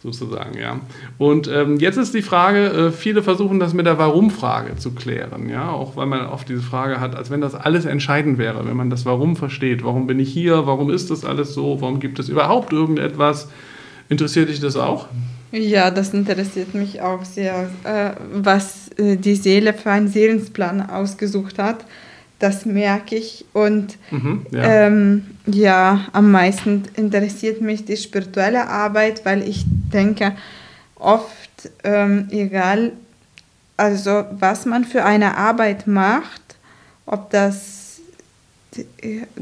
sozusagen, 0.05 0.59
ja. 0.59 0.81
Und 1.19 1.49
ähm, 1.49 1.79
jetzt 1.81 1.97
ist 1.97 2.13
die 2.15 2.23
Frage, 2.23 2.67
äh, 2.67 2.91
viele 2.93 3.23
versuchen 3.23 3.59
das 3.59 3.73
mit 3.73 3.87
der 3.87 3.99
Warum-Frage 3.99 4.77
zu 4.77 4.93
klären, 4.93 5.49
ja, 5.49 5.71
auch 5.71 5.97
weil 5.97 6.07
man 6.07 6.27
oft 6.27 6.49
diese 6.49 6.61
Frage 6.61 7.01
hat, 7.01 7.17
als 7.17 7.31
wenn 7.31 7.41
das 7.41 7.55
alles 7.55 7.87
entscheidend 7.87 8.39
wäre, 8.39 8.67
wenn 8.67 8.77
man 8.77 8.91
das 8.91 9.07
Warum 9.07 9.35
versteht. 9.35 9.83
Warum 9.83 10.07
bin 10.07 10.21
ich 10.21 10.31
hier? 10.31 10.67
Warum 10.67 10.91
ist 10.91 11.11
das 11.11 11.25
alles 11.25 11.55
so? 11.55 11.81
Warum 11.81 12.01
gibt 12.01 12.19
es 12.19 12.29
überhaupt 12.29 12.73
irgendetwas? 12.73 13.49
Interessiert 14.11 14.51
dich 14.51 14.61
das 14.61 14.77
auch? 14.77 15.09
Ja, 15.51 15.91
das 15.91 16.13
interessiert 16.13 16.75
mich 16.75 17.01
auch 17.01 17.25
sehr, 17.25 17.71
äh, 17.85 18.11
was 18.33 18.91
äh, 18.99 19.17
die 19.17 19.37
Seele 19.37 19.73
für 19.73 19.91
einen 19.91 20.09
Seelensplan 20.09 20.83
ausgesucht 20.91 21.59
hat 21.59 21.87
das 22.39 22.67
merke 22.67 23.17
ich. 23.17 23.45
Und 23.53 23.97
mhm, 24.11 24.47
ja. 24.51 24.63
Ähm, 24.63 25.27
ja, 25.47 26.07
am 26.13 26.31
meisten 26.31 26.85
interessiert 26.97 27.61
mich 27.61 27.85
die 27.85 27.97
spirituelle 27.97 28.69
Arbeit, 28.69 29.25
weil 29.25 29.47
ich 29.49 29.65
denke, 29.67 30.35
oft, 30.97 31.71
ähm, 31.85 32.29
egal 32.31 32.93
also 33.77 34.25
was 34.31 34.67
man 34.67 34.85
für 34.85 35.05
eine 35.05 35.37
Arbeit 35.37 35.87
macht, 35.87 36.43
ob 37.07 37.31
das 37.31 38.01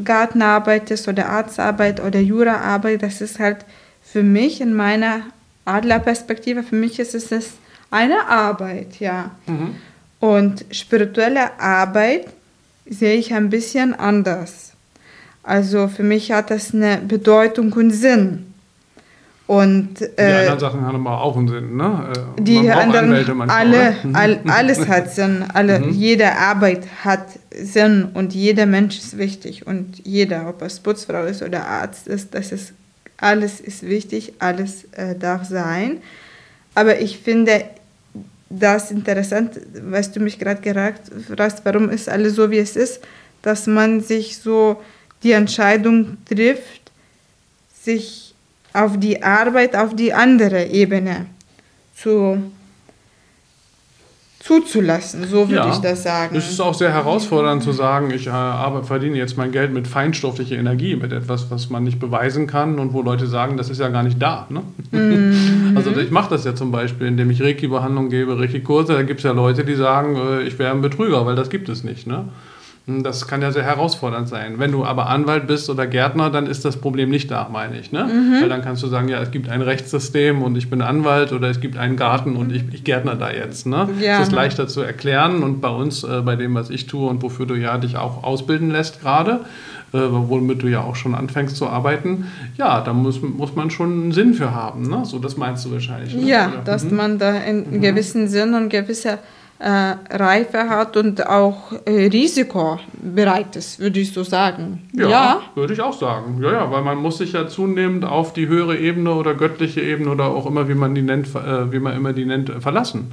Gartenarbeit 0.02 0.90
ist 0.90 1.08
oder 1.08 1.28
Arztarbeit 1.28 2.02
oder 2.02 2.20
Juraarbeit, 2.20 3.02
das 3.02 3.20
ist 3.20 3.38
halt 3.38 3.64
für 4.02 4.22
mich 4.22 4.61
in 4.61 4.75
meiner 4.75 5.22
Adlerperspektive, 5.64 6.62
für 6.62 6.76
mich 6.76 6.99
ist 6.99 7.14
es 7.14 7.52
eine 7.90 8.26
Arbeit, 8.28 9.00
ja. 9.00 9.30
Mhm. 9.46 9.76
Und 10.18 10.64
spirituelle 10.70 11.58
Arbeit 11.61 12.26
sehe 12.87 13.17
ich 13.17 13.35
ein 13.35 13.51
bisschen 13.51 13.95
anders. 13.95 14.73
Also 15.43 15.89
für 15.89 16.03
mich 16.03 16.33
hat 16.33 16.51
das 16.51 16.73
eine 16.75 16.99
Bedeutung 16.99 17.73
und 17.73 17.91
Sinn. 17.91 18.47
Und, 19.49 20.01
äh, 20.01 20.09
die 20.17 20.23
anderen 20.23 20.59
Sachen 20.61 20.81
haben 20.83 21.07
aber 21.07 21.21
auch 21.21 21.37
einen 21.37 21.49
Sinn, 21.49 21.77
ne? 21.77 22.12
Äh, 22.39 22.43
die 22.43 22.71
anderen, 22.71 23.51
alle, 23.51 23.97
all, 24.12 24.41
alles 24.47 24.89
hat 24.89 25.11
Sinn. 25.15 25.45
Alle, 25.53 25.81
mhm. 25.81 25.91
Jede 25.91 26.37
Arbeit 26.37 26.87
hat 27.05 27.27
Sinn 27.51 28.09
und 28.15 28.35
jeder 28.35 28.67
Mensch 28.67 28.97
ist 28.99 29.19
wichtig. 29.19 29.67
Und 29.67 30.07
jeder, 30.07 30.49
ob 30.49 30.62
es 30.62 30.81
Putzfrau 30.81 31.25
ist 31.25 31.43
oder 31.43 31.67
Arzt 31.67 32.07
ist, 32.07 32.35
das 32.35 32.53
ist 32.53 32.73
alles 33.19 33.61
ist 33.61 33.83
wichtig, 33.83 34.35
alles 34.39 34.85
äh, 34.93 35.15
darf 35.17 35.45
sein. 35.45 35.99
Aber 36.75 37.01
ich 37.01 37.19
finde 37.19 37.65
das 38.59 38.90
interessant, 38.90 39.59
was 39.82 40.12
du 40.12 40.21
mich 40.21 40.38
gerade 40.38 40.61
gefragt 40.61 41.11
hast, 41.38 41.64
warum 41.64 41.88
ist 41.90 42.09
alles 42.09 42.35
so, 42.35 42.50
wie 42.50 42.59
es 42.59 42.76
ist, 42.76 43.00
dass 43.42 43.66
man 43.66 44.00
sich 44.00 44.38
so 44.38 44.80
die 45.23 45.32
Entscheidung 45.32 46.18
trifft, 46.26 46.92
sich 47.82 48.35
auf 48.73 48.99
die 48.99 49.23
Arbeit 49.23 49.76
auf 49.76 49.94
die 49.94 50.12
andere 50.12 50.66
Ebene 50.66 51.26
zu 51.94 52.42
zuzulassen, 54.42 55.25
so 55.28 55.49
würde 55.49 55.54
ja, 55.54 55.70
ich 55.70 55.78
das 55.78 56.02
sagen. 56.02 56.34
Es 56.34 56.50
ist 56.50 56.61
auch 56.61 56.75
sehr 56.75 56.92
herausfordernd 56.92 57.62
zu 57.62 57.70
sagen, 57.72 58.11
ich 58.11 58.26
äh, 58.26 58.82
verdiene 58.82 59.16
jetzt 59.16 59.37
mein 59.37 59.52
Geld 59.52 59.72
mit 59.72 59.87
feinstofflicher 59.87 60.56
Energie, 60.56 60.96
mit 60.96 61.12
etwas, 61.12 61.50
was 61.50 61.70
man 61.70 61.84
nicht 61.84 62.00
beweisen 62.00 62.49
kann 62.49 62.80
und 62.80 62.92
wo 62.92 63.02
Leute 63.02 63.28
sagen, 63.28 63.56
das 63.56 63.70
ist 63.70 63.78
ja 63.78 63.88
gar 63.88 64.02
nicht 64.02 64.20
da. 64.20 64.46
Ne? 64.50 64.62
Mhm. 64.90 65.52
Also 65.75 65.90
ich 65.96 66.11
mache 66.11 66.28
das 66.28 66.44
ja 66.44 66.54
zum 66.54 66.70
Beispiel, 66.70 67.06
indem 67.06 67.30
ich 67.30 67.42
Reiki-Behandlung 67.42 68.11
gebe, 68.11 68.38
Reiki-Kurse, 68.38 68.92
da 68.92 69.02
gibt 69.02 69.20
es 69.20 69.25
ja 69.25 69.32
Leute, 69.32 69.64
die 69.64 69.75
sagen, 69.75 70.16
äh, 70.16 70.42
ich 70.42 70.58
wäre 70.58 70.72
ein 70.72 70.82
Betrüger, 70.82 71.25
weil 71.25 71.34
das 71.34 71.49
gibt 71.49 71.68
es 71.68 71.82
nicht. 71.82 72.06
Ne? 72.06 72.26
Hm, 72.87 73.05
das 73.05 73.29
kann 73.29 73.43
ja 73.43 73.53
sehr 73.53 73.62
herausfordernd 73.62 74.29
sein. 74.29 74.55
Wenn 74.59 74.73
du 74.73 74.85
aber 74.85 75.09
Anwalt 75.09 75.47
bist 75.47 75.71
oder 75.71 75.87
Gärtner, 75.87 76.31
dann 76.31 76.47
ist 76.47 76.65
das 76.65 76.77
Problem 76.77 77.11
nicht 77.11 77.31
da, 77.31 77.49
meine 77.51 77.79
ich. 77.79 77.93
Ne? 77.93 78.05
Mhm. 78.05 78.43
Weil 78.43 78.49
dann 78.49 78.62
kannst 78.62 78.83
du 78.83 78.89
sagen, 78.89 79.09
ja, 79.09 79.21
es 79.23 79.31
gibt 79.31 79.49
ein 79.49 79.62
Rechtssystem 79.62 80.43
und 80.43 80.57
ich 80.57 80.69
bin 80.69 80.83
Anwalt 80.83 81.33
oder 81.33 81.49
es 81.49 81.61
gibt 81.61 81.77
einen 81.77 81.97
Garten 81.97 82.35
und 82.35 82.51
ich, 82.53 82.65
ich 82.73 82.83
Gärtner 82.83 83.15
da 83.15 83.31
jetzt. 83.31 83.67
Ne? 83.67 83.89
Ja. 84.01 84.19
Das 84.19 84.29
ist 84.29 84.35
leichter 84.35 84.67
zu 84.67 84.81
erklären 84.81 85.45
und 85.45 85.61
bei 85.61 85.69
uns, 85.69 86.03
äh, 86.03 86.23
bei 86.23 86.35
dem, 86.35 86.55
was 86.55 86.71
ich 86.71 86.89
tue 86.89 87.09
und 87.09 87.23
wofür 87.23 87.47
du 87.47 87.55
ja 87.55 87.79
dich 87.79 87.97
auch 87.97 88.25
ausbilden 88.25 88.71
lässt 88.71 89.01
gerade, 89.01 89.41
äh, 89.93 89.99
womit 90.11 90.62
du 90.62 90.67
ja 90.67 90.81
auch 90.81 90.97
schon 90.97 91.15
anfängst 91.15 91.57
zu 91.57 91.69
arbeiten, 91.69 92.27
ja, 92.59 92.81
da 92.81 92.93
muss, 92.93 93.23
muss 93.23 93.55
man 93.55 93.71
schon 93.71 93.93
einen 93.93 94.12
Sinn 94.12 94.35
für 94.35 94.53
haben. 94.53 94.89
Ne? 94.89 95.05
So, 95.05 95.21
das 95.21 95.37
meinst 95.37 95.65
du 95.65 95.71
wahrscheinlich. 95.71 96.17
Ne? 96.17 96.27
Ja, 96.27 96.49
oder? 96.49 96.62
dass 96.65 96.83
mhm. 96.85 96.97
man 96.97 97.19
da 97.21 97.29
einen 97.29 97.77
mhm. 97.77 97.81
gewissen 97.81 98.27
Sinn 98.27 98.55
und 98.55 98.71
gewisse 98.71 99.19
Reife 99.69 100.69
hat 100.69 100.97
und 100.97 101.26
auch 101.26 101.73
äh, 101.85 102.07
risikobereit 102.07 103.57
ist, 103.57 103.78
würde 103.78 104.00
ich 104.00 104.12
so 104.12 104.25
sagen. 104.25 104.88
Ja, 104.92 105.09
ja, 105.09 105.42
würde 105.54 105.73
ich 105.73 105.81
auch 105.81 105.99
sagen. 105.99 106.40
Ja, 106.42 106.52
ja, 106.52 106.71
weil 106.71 106.83
man 106.83 106.99
muss 106.99 107.19
sich 107.19 107.33
ja 107.33 107.47
zunehmend 107.47 108.04
auf 108.04 108.33
die 108.33 108.49
höhere 108.49 108.76
Ebene 108.76 109.14
oder 109.14 109.35
göttliche 109.35 109.81
Ebene 109.81 110.11
oder 110.11 110.26
auch 110.26 110.47
immer, 110.47 110.69
wie 110.69 110.75
man 110.75 110.95
die 110.95 111.02
nennt, 111.02 111.28
äh, 111.35 111.73
wie 111.73 111.78
man 111.78 111.97
immer 111.97 112.12
die 112.12 112.25
nennt, 112.25 112.50
verlassen 112.61 113.12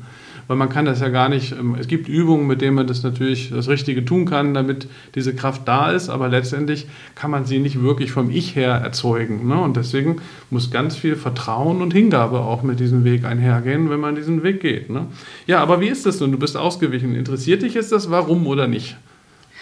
weil 0.49 0.57
man 0.57 0.67
kann 0.69 0.83
das 0.85 0.99
ja 0.99 1.07
gar 1.09 1.29
nicht, 1.29 1.51
ähm, 1.51 1.77
es 1.79 1.87
gibt 1.87 2.09
Übungen, 2.09 2.47
mit 2.47 2.59
denen 2.61 2.75
man 2.75 2.87
das 2.87 3.03
natürlich 3.03 3.51
das 3.51 3.67
Richtige 3.67 4.03
tun 4.03 4.25
kann, 4.25 4.55
damit 4.55 4.87
diese 5.13 5.35
Kraft 5.35 5.67
da 5.67 5.91
ist, 5.91 6.09
aber 6.09 6.27
letztendlich 6.27 6.87
kann 7.13 7.29
man 7.29 7.45
sie 7.45 7.59
nicht 7.59 7.83
wirklich 7.83 8.11
vom 8.11 8.31
Ich 8.31 8.55
her 8.55 8.71
erzeugen. 8.71 9.47
Ne? 9.47 9.61
Und 9.61 9.77
deswegen 9.77 10.15
muss 10.49 10.71
ganz 10.71 10.95
viel 10.95 11.15
Vertrauen 11.15 11.83
und 11.83 11.93
Hingabe 11.93 12.39
auch 12.39 12.63
mit 12.63 12.79
diesem 12.79 13.03
Weg 13.03 13.25
einhergehen, 13.25 13.91
wenn 13.91 13.99
man 13.99 14.15
diesen 14.15 14.41
Weg 14.41 14.59
geht. 14.59 14.89
Ne? 14.89 15.05
Ja, 15.45 15.59
aber 15.59 15.81
wie 15.81 15.87
ist 15.87 16.07
das 16.07 16.19
nun? 16.19 16.31
Du 16.31 16.39
bist 16.39 16.57
ausgewichen. 16.57 17.13
Interessiert 17.13 17.61
dich 17.61 17.75
jetzt 17.75 17.91
das 17.91 18.09
Warum 18.09 18.47
oder 18.47 18.67
nicht? 18.67 18.97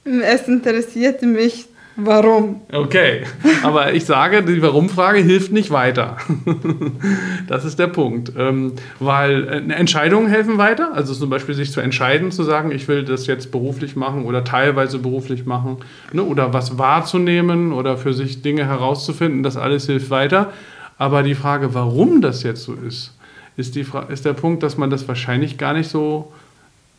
es 0.05 0.47
interessiert 0.47 1.21
mich 1.23 1.67
Warum? 1.97 2.61
Okay, 2.73 3.21
aber 3.63 3.93
ich 3.93 4.03
sage, 4.03 4.43
die 4.43 4.61
Warum-Frage 4.61 5.19
hilft 5.19 5.53
nicht 5.53 5.71
weiter. 5.71 6.17
das 7.47 7.63
ist 7.63 7.79
der 7.79 7.87
Punkt. 7.87 8.33
Ähm, 8.37 8.73
weil 8.99 9.47
äh, 9.47 9.73
Entscheidungen 9.73 10.27
helfen 10.27 10.57
weiter, 10.57 10.91
also 10.93 11.13
zum 11.13 11.29
Beispiel 11.29 11.55
sich 11.55 11.71
zu 11.71 11.79
entscheiden, 11.79 12.31
zu 12.31 12.43
sagen, 12.43 12.71
ich 12.71 12.89
will 12.89 13.05
das 13.05 13.27
jetzt 13.27 13.49
beruflich 13.49 13.95
machen 13.95 14.25
oder 14.25 14.43
teilweise 14.43 14.99
beruflich 14.99 15.45
machen 15.45 15.77
ne, 16.11 16.21
oder 16.23 16.51
was 16.51 16.77
wahrzunehmen 16.77 17.71
oder 17.71 17.97
für 17.97 18.13
sich 18.13 18.41
Dinge 18.41 18.65
herauszufinden, 18.65 19.41
das 19.41 19.55
alles 19.55 19.85
hilft 19.85 20.09
weiter. 20.09 20.51
Aber 20.97 21.23
die 21.23 21.35
Frage, 21.35 21.73
warum 21.73 22.21
das 22.21 22.43
jetzt 22.43 22.63
so 22.63 22.73
ist, 22.73 23.17
ist, 23.55 23.75
die 23.75 23.85
ist 24.09 24.25
der 24.25 24.33
Punkt, 24.33 24.63
dass 24.63 24.77
man 24.77 24.89
das 24.89 25.07
wahrscheinlich 25.07 25.57
gar 25.57 25.73
nicht 25.73 25.89
so 25.89 26.33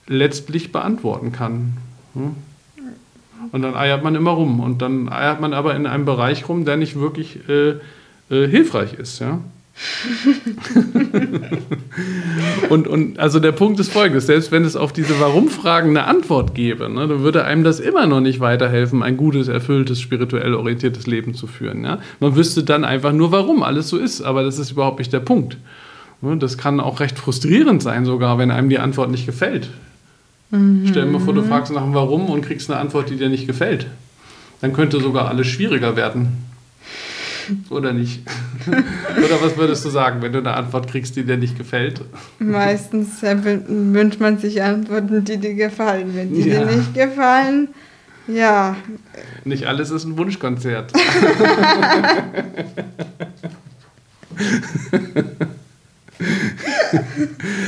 letztlich 0.06 0.72
beantworten 0.72 1.32
kann. 1.32 1.76
Hm? 2.14 2.34
Und 3.52 3.62
dann 3.62 3.74
eiert 3.74 4.04
man 4.04 4.14
immer 4.14 4.32
rum. 4.32 4.60
Und 4.60 4.82
dann 4.82 5.08
eiert 5.08 5.40
man 5.40 5.52
aber 5.52 5.74
in 5.74 5.86
einem 5.86 6.04
Bereich 6.04 6.48
rum, 6.48 6.64
der 6.64 6.76
nicht 6.76 6.98
wirklich 6.98 7.48
äh, 7.48 7.74
äh, 8.30 8.48
hilfreich 8.48 8.94
ist. 8.94 9.20
Ja? 9.20 9.40
und, 12.70 12.88
und 12.88 13.18
also 13.18 13.40
der 13.40 13.52
Punkt 13.52 13.78
ist 13.78 13.92
folgendes: 13.92 14.26
Selbst 14.26 14.50
wenn 14.50 14.64
es 14.64 14.74
auf 14.74 14.92
diese 14.92 15.20
Warum-Fragen 15.20 15.90
eine 15.90 16.04
Antwort 16.04 16.54
gäbe, 16.54 16.88
ne, 16.88 17.06
dann 17.06 17.20
würde 17.20 17.44
einem 17.44 17.62
das 17.62 17.78
immer 17.78 18.06
noch 18.06 18.20
nicht 18.20 18.40
weiterhelfen, 18.40 19.02
ein 19.02 19.18
gutes, 19.18 19.48
erfülltes, 19.48 20.00
spirituell 20.00 20.54
orientiertes 20.54 21.06
Leben 21.06 21.34
zu 21.34 21.46
führen. 21.46 21.84
Ja? 21.84 21.98
Man 22.20 22.36
wüsste 22.36 22.64
dann 22.64 22.84
einfach 22.84 23.12
nur, 23.12 23.32
warum 23.32 23.62
alles 23.62 23.90
so 23.90 23.98
ist, 23.98 24.22
aber 24.22 24.42
das 24.42 24.58
ist 24.58 24.70
überhaupt 24.70 24.98
nicht 24.98 25.12
der 25.12 25.20
Punkt. 25.20 25.58
Ne, 26.22 26.38
das 26.38 26.56
kann 26.56 26.80
auch 26.80 27.00
recht 27.00 27.18
frustrierend 27.18 27.82
sein, 27.82 28.06
sogar 28.06 28.38
wenn 28.38 28.50
einem 28.50 28.70
die 28.70 28.78
Antwort 28.78 29.10
nicht 29.10 29.26
gefällt. 29.26 29.68
Mhm. 30.50 30.86
Stell 30.88 31.04
dir 31.04 31.10
mal 31.10 31.20
vor, 31.20 31.34
du 31.34 31.42
fragst 31.42 31.72
nach 31.72 31.82
dem 31.82 31.94
Warum 31.94 32.30
und 32.30 32.42
kriegst 32.42 32.70
eine 32.70 32.80
Antwort, 32.80 33.10
die 33.10 33.16
dir 33.16 33.28
nicht 33.28 33.46
gefällt. 33.46 33.86
Dann 34.60 34.72
könnte 34.72 35.00
sogar 35.00 35.28
alles 35.28 35.46
schwieriger 35.48 35.96
werden. 35.96 36.44
Oder 37.70 37.92
nicht? 37.92 38.22
Oder 38.66 39.40
was 39.40 39.56
würdest 39.56 39.84
du 39.84 39.90
sagen, 39.90 40.20
wenn 40.22 40.32
du 40.32 40.40
eine 40.40 40.54
Antwort 40.54 40.88
kriegst, 40.90 41.14
die 41.14 41.24
dir 41.24 41.36
nicht 41.36 41.56
gefällt? 41.56 42.00
Meistens 42.38 43.22
wünscht 43.22 44.20
man 44.20 44.38
sich 44.38 44.62
Antworten, 44.62 45.24
die 45.24 45.36
dir 45.36 45.54
gefallen. 45.54 46.10
Wenn 46.14 46.34
die 46.34 46.48
ja. 46.48 46.64
dir 46.64 46.76
nicht 46.76 46.94
gefallen, 46.94 47.68
ja. 48.26 48.76
Nicht 49.44 49.66
alles 49.66 49.90
ist 49.90 50.04
ein 50.04 50.18
Wunschkonzert. 50.18 50.92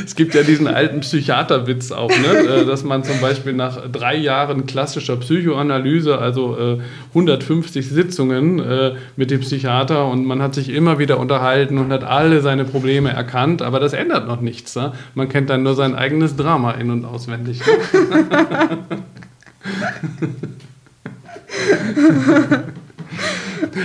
es 0.04 0.14
gibt 0.14 0.34
ja 0.34 0.42
diesen 0.42 0.66
alten 0.66 1.00
Psychiaterwitz 1.00 1.92
auch, 1.92 2.10
ne? 2.10 2.38
Äh, 2.48 2.64
dass 2.64 2.84
man 2.84 3.04
zum 3.04 3.20
Beispiel 3.20 3.52
nach 3.52 3.90
drei 3.90 4.16
Jahren 4.16 4.64
klassischer 4.66 5.16
Psychoanalyse, 5.16 6.18
also 6.18 6.78
150 7.08 7.84
äh, 7.84 7.88
Sitzungen 7.88 8.58
äh, 8.58 8.94
mit 9.16 9.30
dem 9.30 9.40
Psychiater 9.40 10.06
und 10.06 10.24
man 10.24 10.40
hat 10.40 10.54
sich 10.54 10.70
immer 10.70 10.98
wieder 10.98 11.18
unterhalten 11.18 11.78
und 11.78 11.92
hat 11.92 12.04
alle 12.04 12.40
seine 12.40 12.64
Probleme 12.64 13.10
erkannt, 13.10 13.60
aber 13.60 13.80
das 13.80 13.92
ändert 13.92 14.28
noch 14.28 14.40
nichts. 14.40 14.76
Ne? 14.76 14.92
Man 15.14 15.28
kennt 15.28 15.50
dann 15.50 15.62
nur 15.62 15.74
sein 15.74 15.94
eigenes 15.94 16.36
Drama 16.36 16.72
in- 16.72 16.90
und 16.90 17.04
auswendig. 17.04 17.60
Ne? 17.66 18.78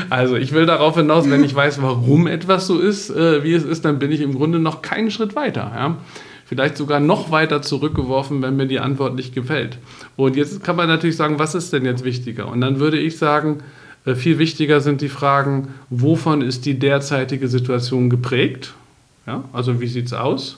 Also 0.09 0.35
ich 0.35 0.51
will 0.51 0.65
darauf 0.65 0.95
hinaus, 0.95 1.29
wenn 1.29 1.43
ich 1.43 1.53
weiß, 1.53 1.81
warum 1.81 2.27
etwas 2.27 2.67
so 2.67 2.79
ist, 2.79 3.09
äh, 3.09 3.43
wie 3.43 3.53
es 3.53 3.63
ist, 3.63 3.85
dann 3.85 3.99
bin 3.99 4.11
ich 4.11 4.21
im 4.21 4.35
Grunde 4.35 4.59
noch 4.59 4.81
keinen 4.81 5.11
Schritt 5.11 5.35
weiter. 5.35 5.71
Ja? 5.75 5.97
Vielleicht 6.45 6.77
sogar 6.77 6.99
noch 6.99 7.31
weiter 7.31 7.61
zurückgeworfen, 7.61 8.41
wenn 8.41 8.55
mir 8.55 8.67
die 8.67 8.79
Antwort 8.79 9.15
nicht 9.15 9.33
gefällt. 9.33 9.77
Und 10.15 10.35
jetzt 10.35 10.63
kann 10.63 10.75
man 10.75 10.87
natürlich 10.87 11.15
sagen, 11.15 11.39
was 11.39 11.55
ist 11.55 11.73
denn 11.73 11.85
jetzt 11.85 12.03
wichtiger? 12.03 12.47
Und 12.47 12.61
dann 12.61 12.79
würde 12.79 12.99
ich 12.99 13.17
sagen, 13.17 13.63
äh, 14.05 14.15
viel 14.15 14.37
wichtiger 14.39 14.81
sind 14.81 15.01
die 15.01 15.09
Fragen, 15.09 15.69
wovon 15.89 16.41
ist 16.41 16.65
die 16.65 16.77
derzeitige 16.77 17.47
Situation 17.47 18.09
geprägt? 18.09 18.73
Ja? 19.25 19.43
Also 19.53 19.81
wie 19.81 19.87
sieht 19.87 20.07
es 20.07 20.13
aus? 20.13 20.57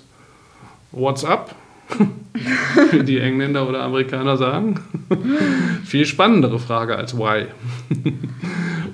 What's 0.92 1.24
up? 1.24 1.56
wie 2.92 3.04
die 3.04 3.20
Engländer 3.20 3.68
oder 3.68 3.84
Amerikaner 3.84 4.38
sagen. 4.38 4.80
Viel 5.86 6.06
spannendere 6.06 6.60
Frage 6.60 6.96
als 6.96 7.18
why. 7.18 7.46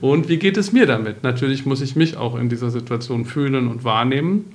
und 0.02 0.30
wie 0.30 0.38
geht 0.38 0.58
es 0.58 0.74
mir 0.74 0.88
damit? 0.88 1.24
Natürlich 1.24 1.66
muss 1.66 1.82
ich 1.82 1.96
mich 1.96 2.18
auch 2.18 2.38
in 2.38 2.50
dieser 2.50 2.72
Situation 2.72 3.26
fühlen 3.26 3.68
und 3.68 3.84
wahrnehmen. 3.84 4.46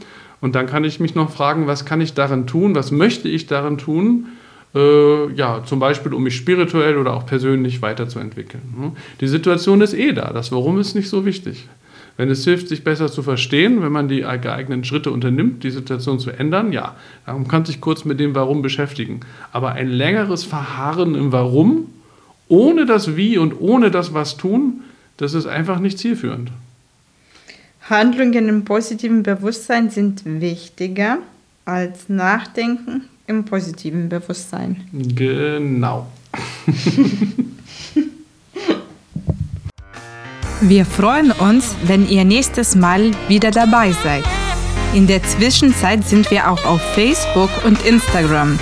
Und 0.41 0.55
dann 0.55 0.67
kann 0.67 0.85
ich 0.85 1.01
mich 1.01 1.15
noch 1.15 1.31
fragen, 1.31 1.67
was 1.67 1.85
kann 1.85 2.01
ich 2.01 2.15
darin 2.15 2.47
tun? 2.47 2.75
Was 2.75 2.91
möchte 2.91 3.29
ich 3.29 3.47
darin 3.47 3.79
tun? 3.79 4.27
Äh, 4.75 5.33
ja, 5.33 5.63
zum 5.65 5.79
Beispiel, 5.79 6.13
um 6.13 6.25
mich 6.25 6.37
spirituell 6.37 6.99
oder 6.99 7.15
auch 7.15 7.25
persönlich 7.25 7.81
weiterzuentwickeln. 7.81 8.93
Die 9.21 9.29
Situation 9.29 9.81
ist 9.81 9.95
eh 9.95 10.13
da. 10.13 10.33
Das 10.33 10.53
Warum 10.53 10.79
ist 10.79 10.95
nicht 10.95 11.09
so 11.09 11.25
wichtig. 11.25 11.67
Wenn 12.17 12.31
es 12.31 12.45
hilft, 12.45 12.69
sich 12.69 12.83
besser 12.83 13.11
zu 13.11 13.23
verstehen, 13.23 13.83
wenn 13.83 13.93
man 13.93 14.09
die 14.09 14.21
geeigneten 14.21 14.85
Schritte 14.85 15.11
unternimmt, 15.11 15.65
die 15.65 15.71
Situation 15.71 16.19
zu 16.19 16.31
ändern, 16.31 16.73
ja, 16.73 16.97
man 17.27 17.47
kann 17.47 17.65
sich 17.65 17.81
kurz 17.81 18.05
mit 18.05 18.19
dem 18.21 18.35
Warum 18.35 18.63
beschäftigen. 18.63 19.21
Aber 19.53 19.73
ein 19.73 19.89
längeres 19.89 20.45
Verharren 20.45 21.15
im 21.15 21.31
Warum, 21.31 21.87
ohne 22.49 22.87
das 22.87 23.17
Wie 23.17 23.39
und 23.39 23.61
ohne 23.61 23.91
das 23.91 24.15
Was 24.15 24.37
tun, 24.37 24.83
das 25.17 25.35
ist 25.35 25.47
einfach 25.47 25.79
nicht 25.79 25.99
zielführend. 25.99 26.51
Handlungen 27.89 28.49
im 28.49 28.65
positiven 28.65 29.23
Bewusstsein 29.23 29.91
sind 29.91 30.23
wichtiger 30.25 31.19
als 31.65 32.09
Nachdenken 32.09 33.03
im 33.27 33.45
positiven 33.45 34.09
Bewusstsein. 34.09 34.89
Genau. 34.93 36.07
Wir 40.63 40.87
freuen 40.87 41.33
uns, 41.33 41.77
wenn 41.85 42.09
ihr 42.09 42.25
nächstes 42.25 42.75
Mal 42.75 43.11
wieder 43.29 43.51
dabei 43.51 43.93
seid. 43.93 44.25
In 44.95 45.07
der 45.07 45.23
Zwischenzeit 45.23 46.03
sind 46.07 46.31
wir 46.31 46.51
auch 46.51 46.65
auf 46.65 46.81
Facebook 46.95 47.51
und 47.67 47.85
Instagram. 47.85 48.59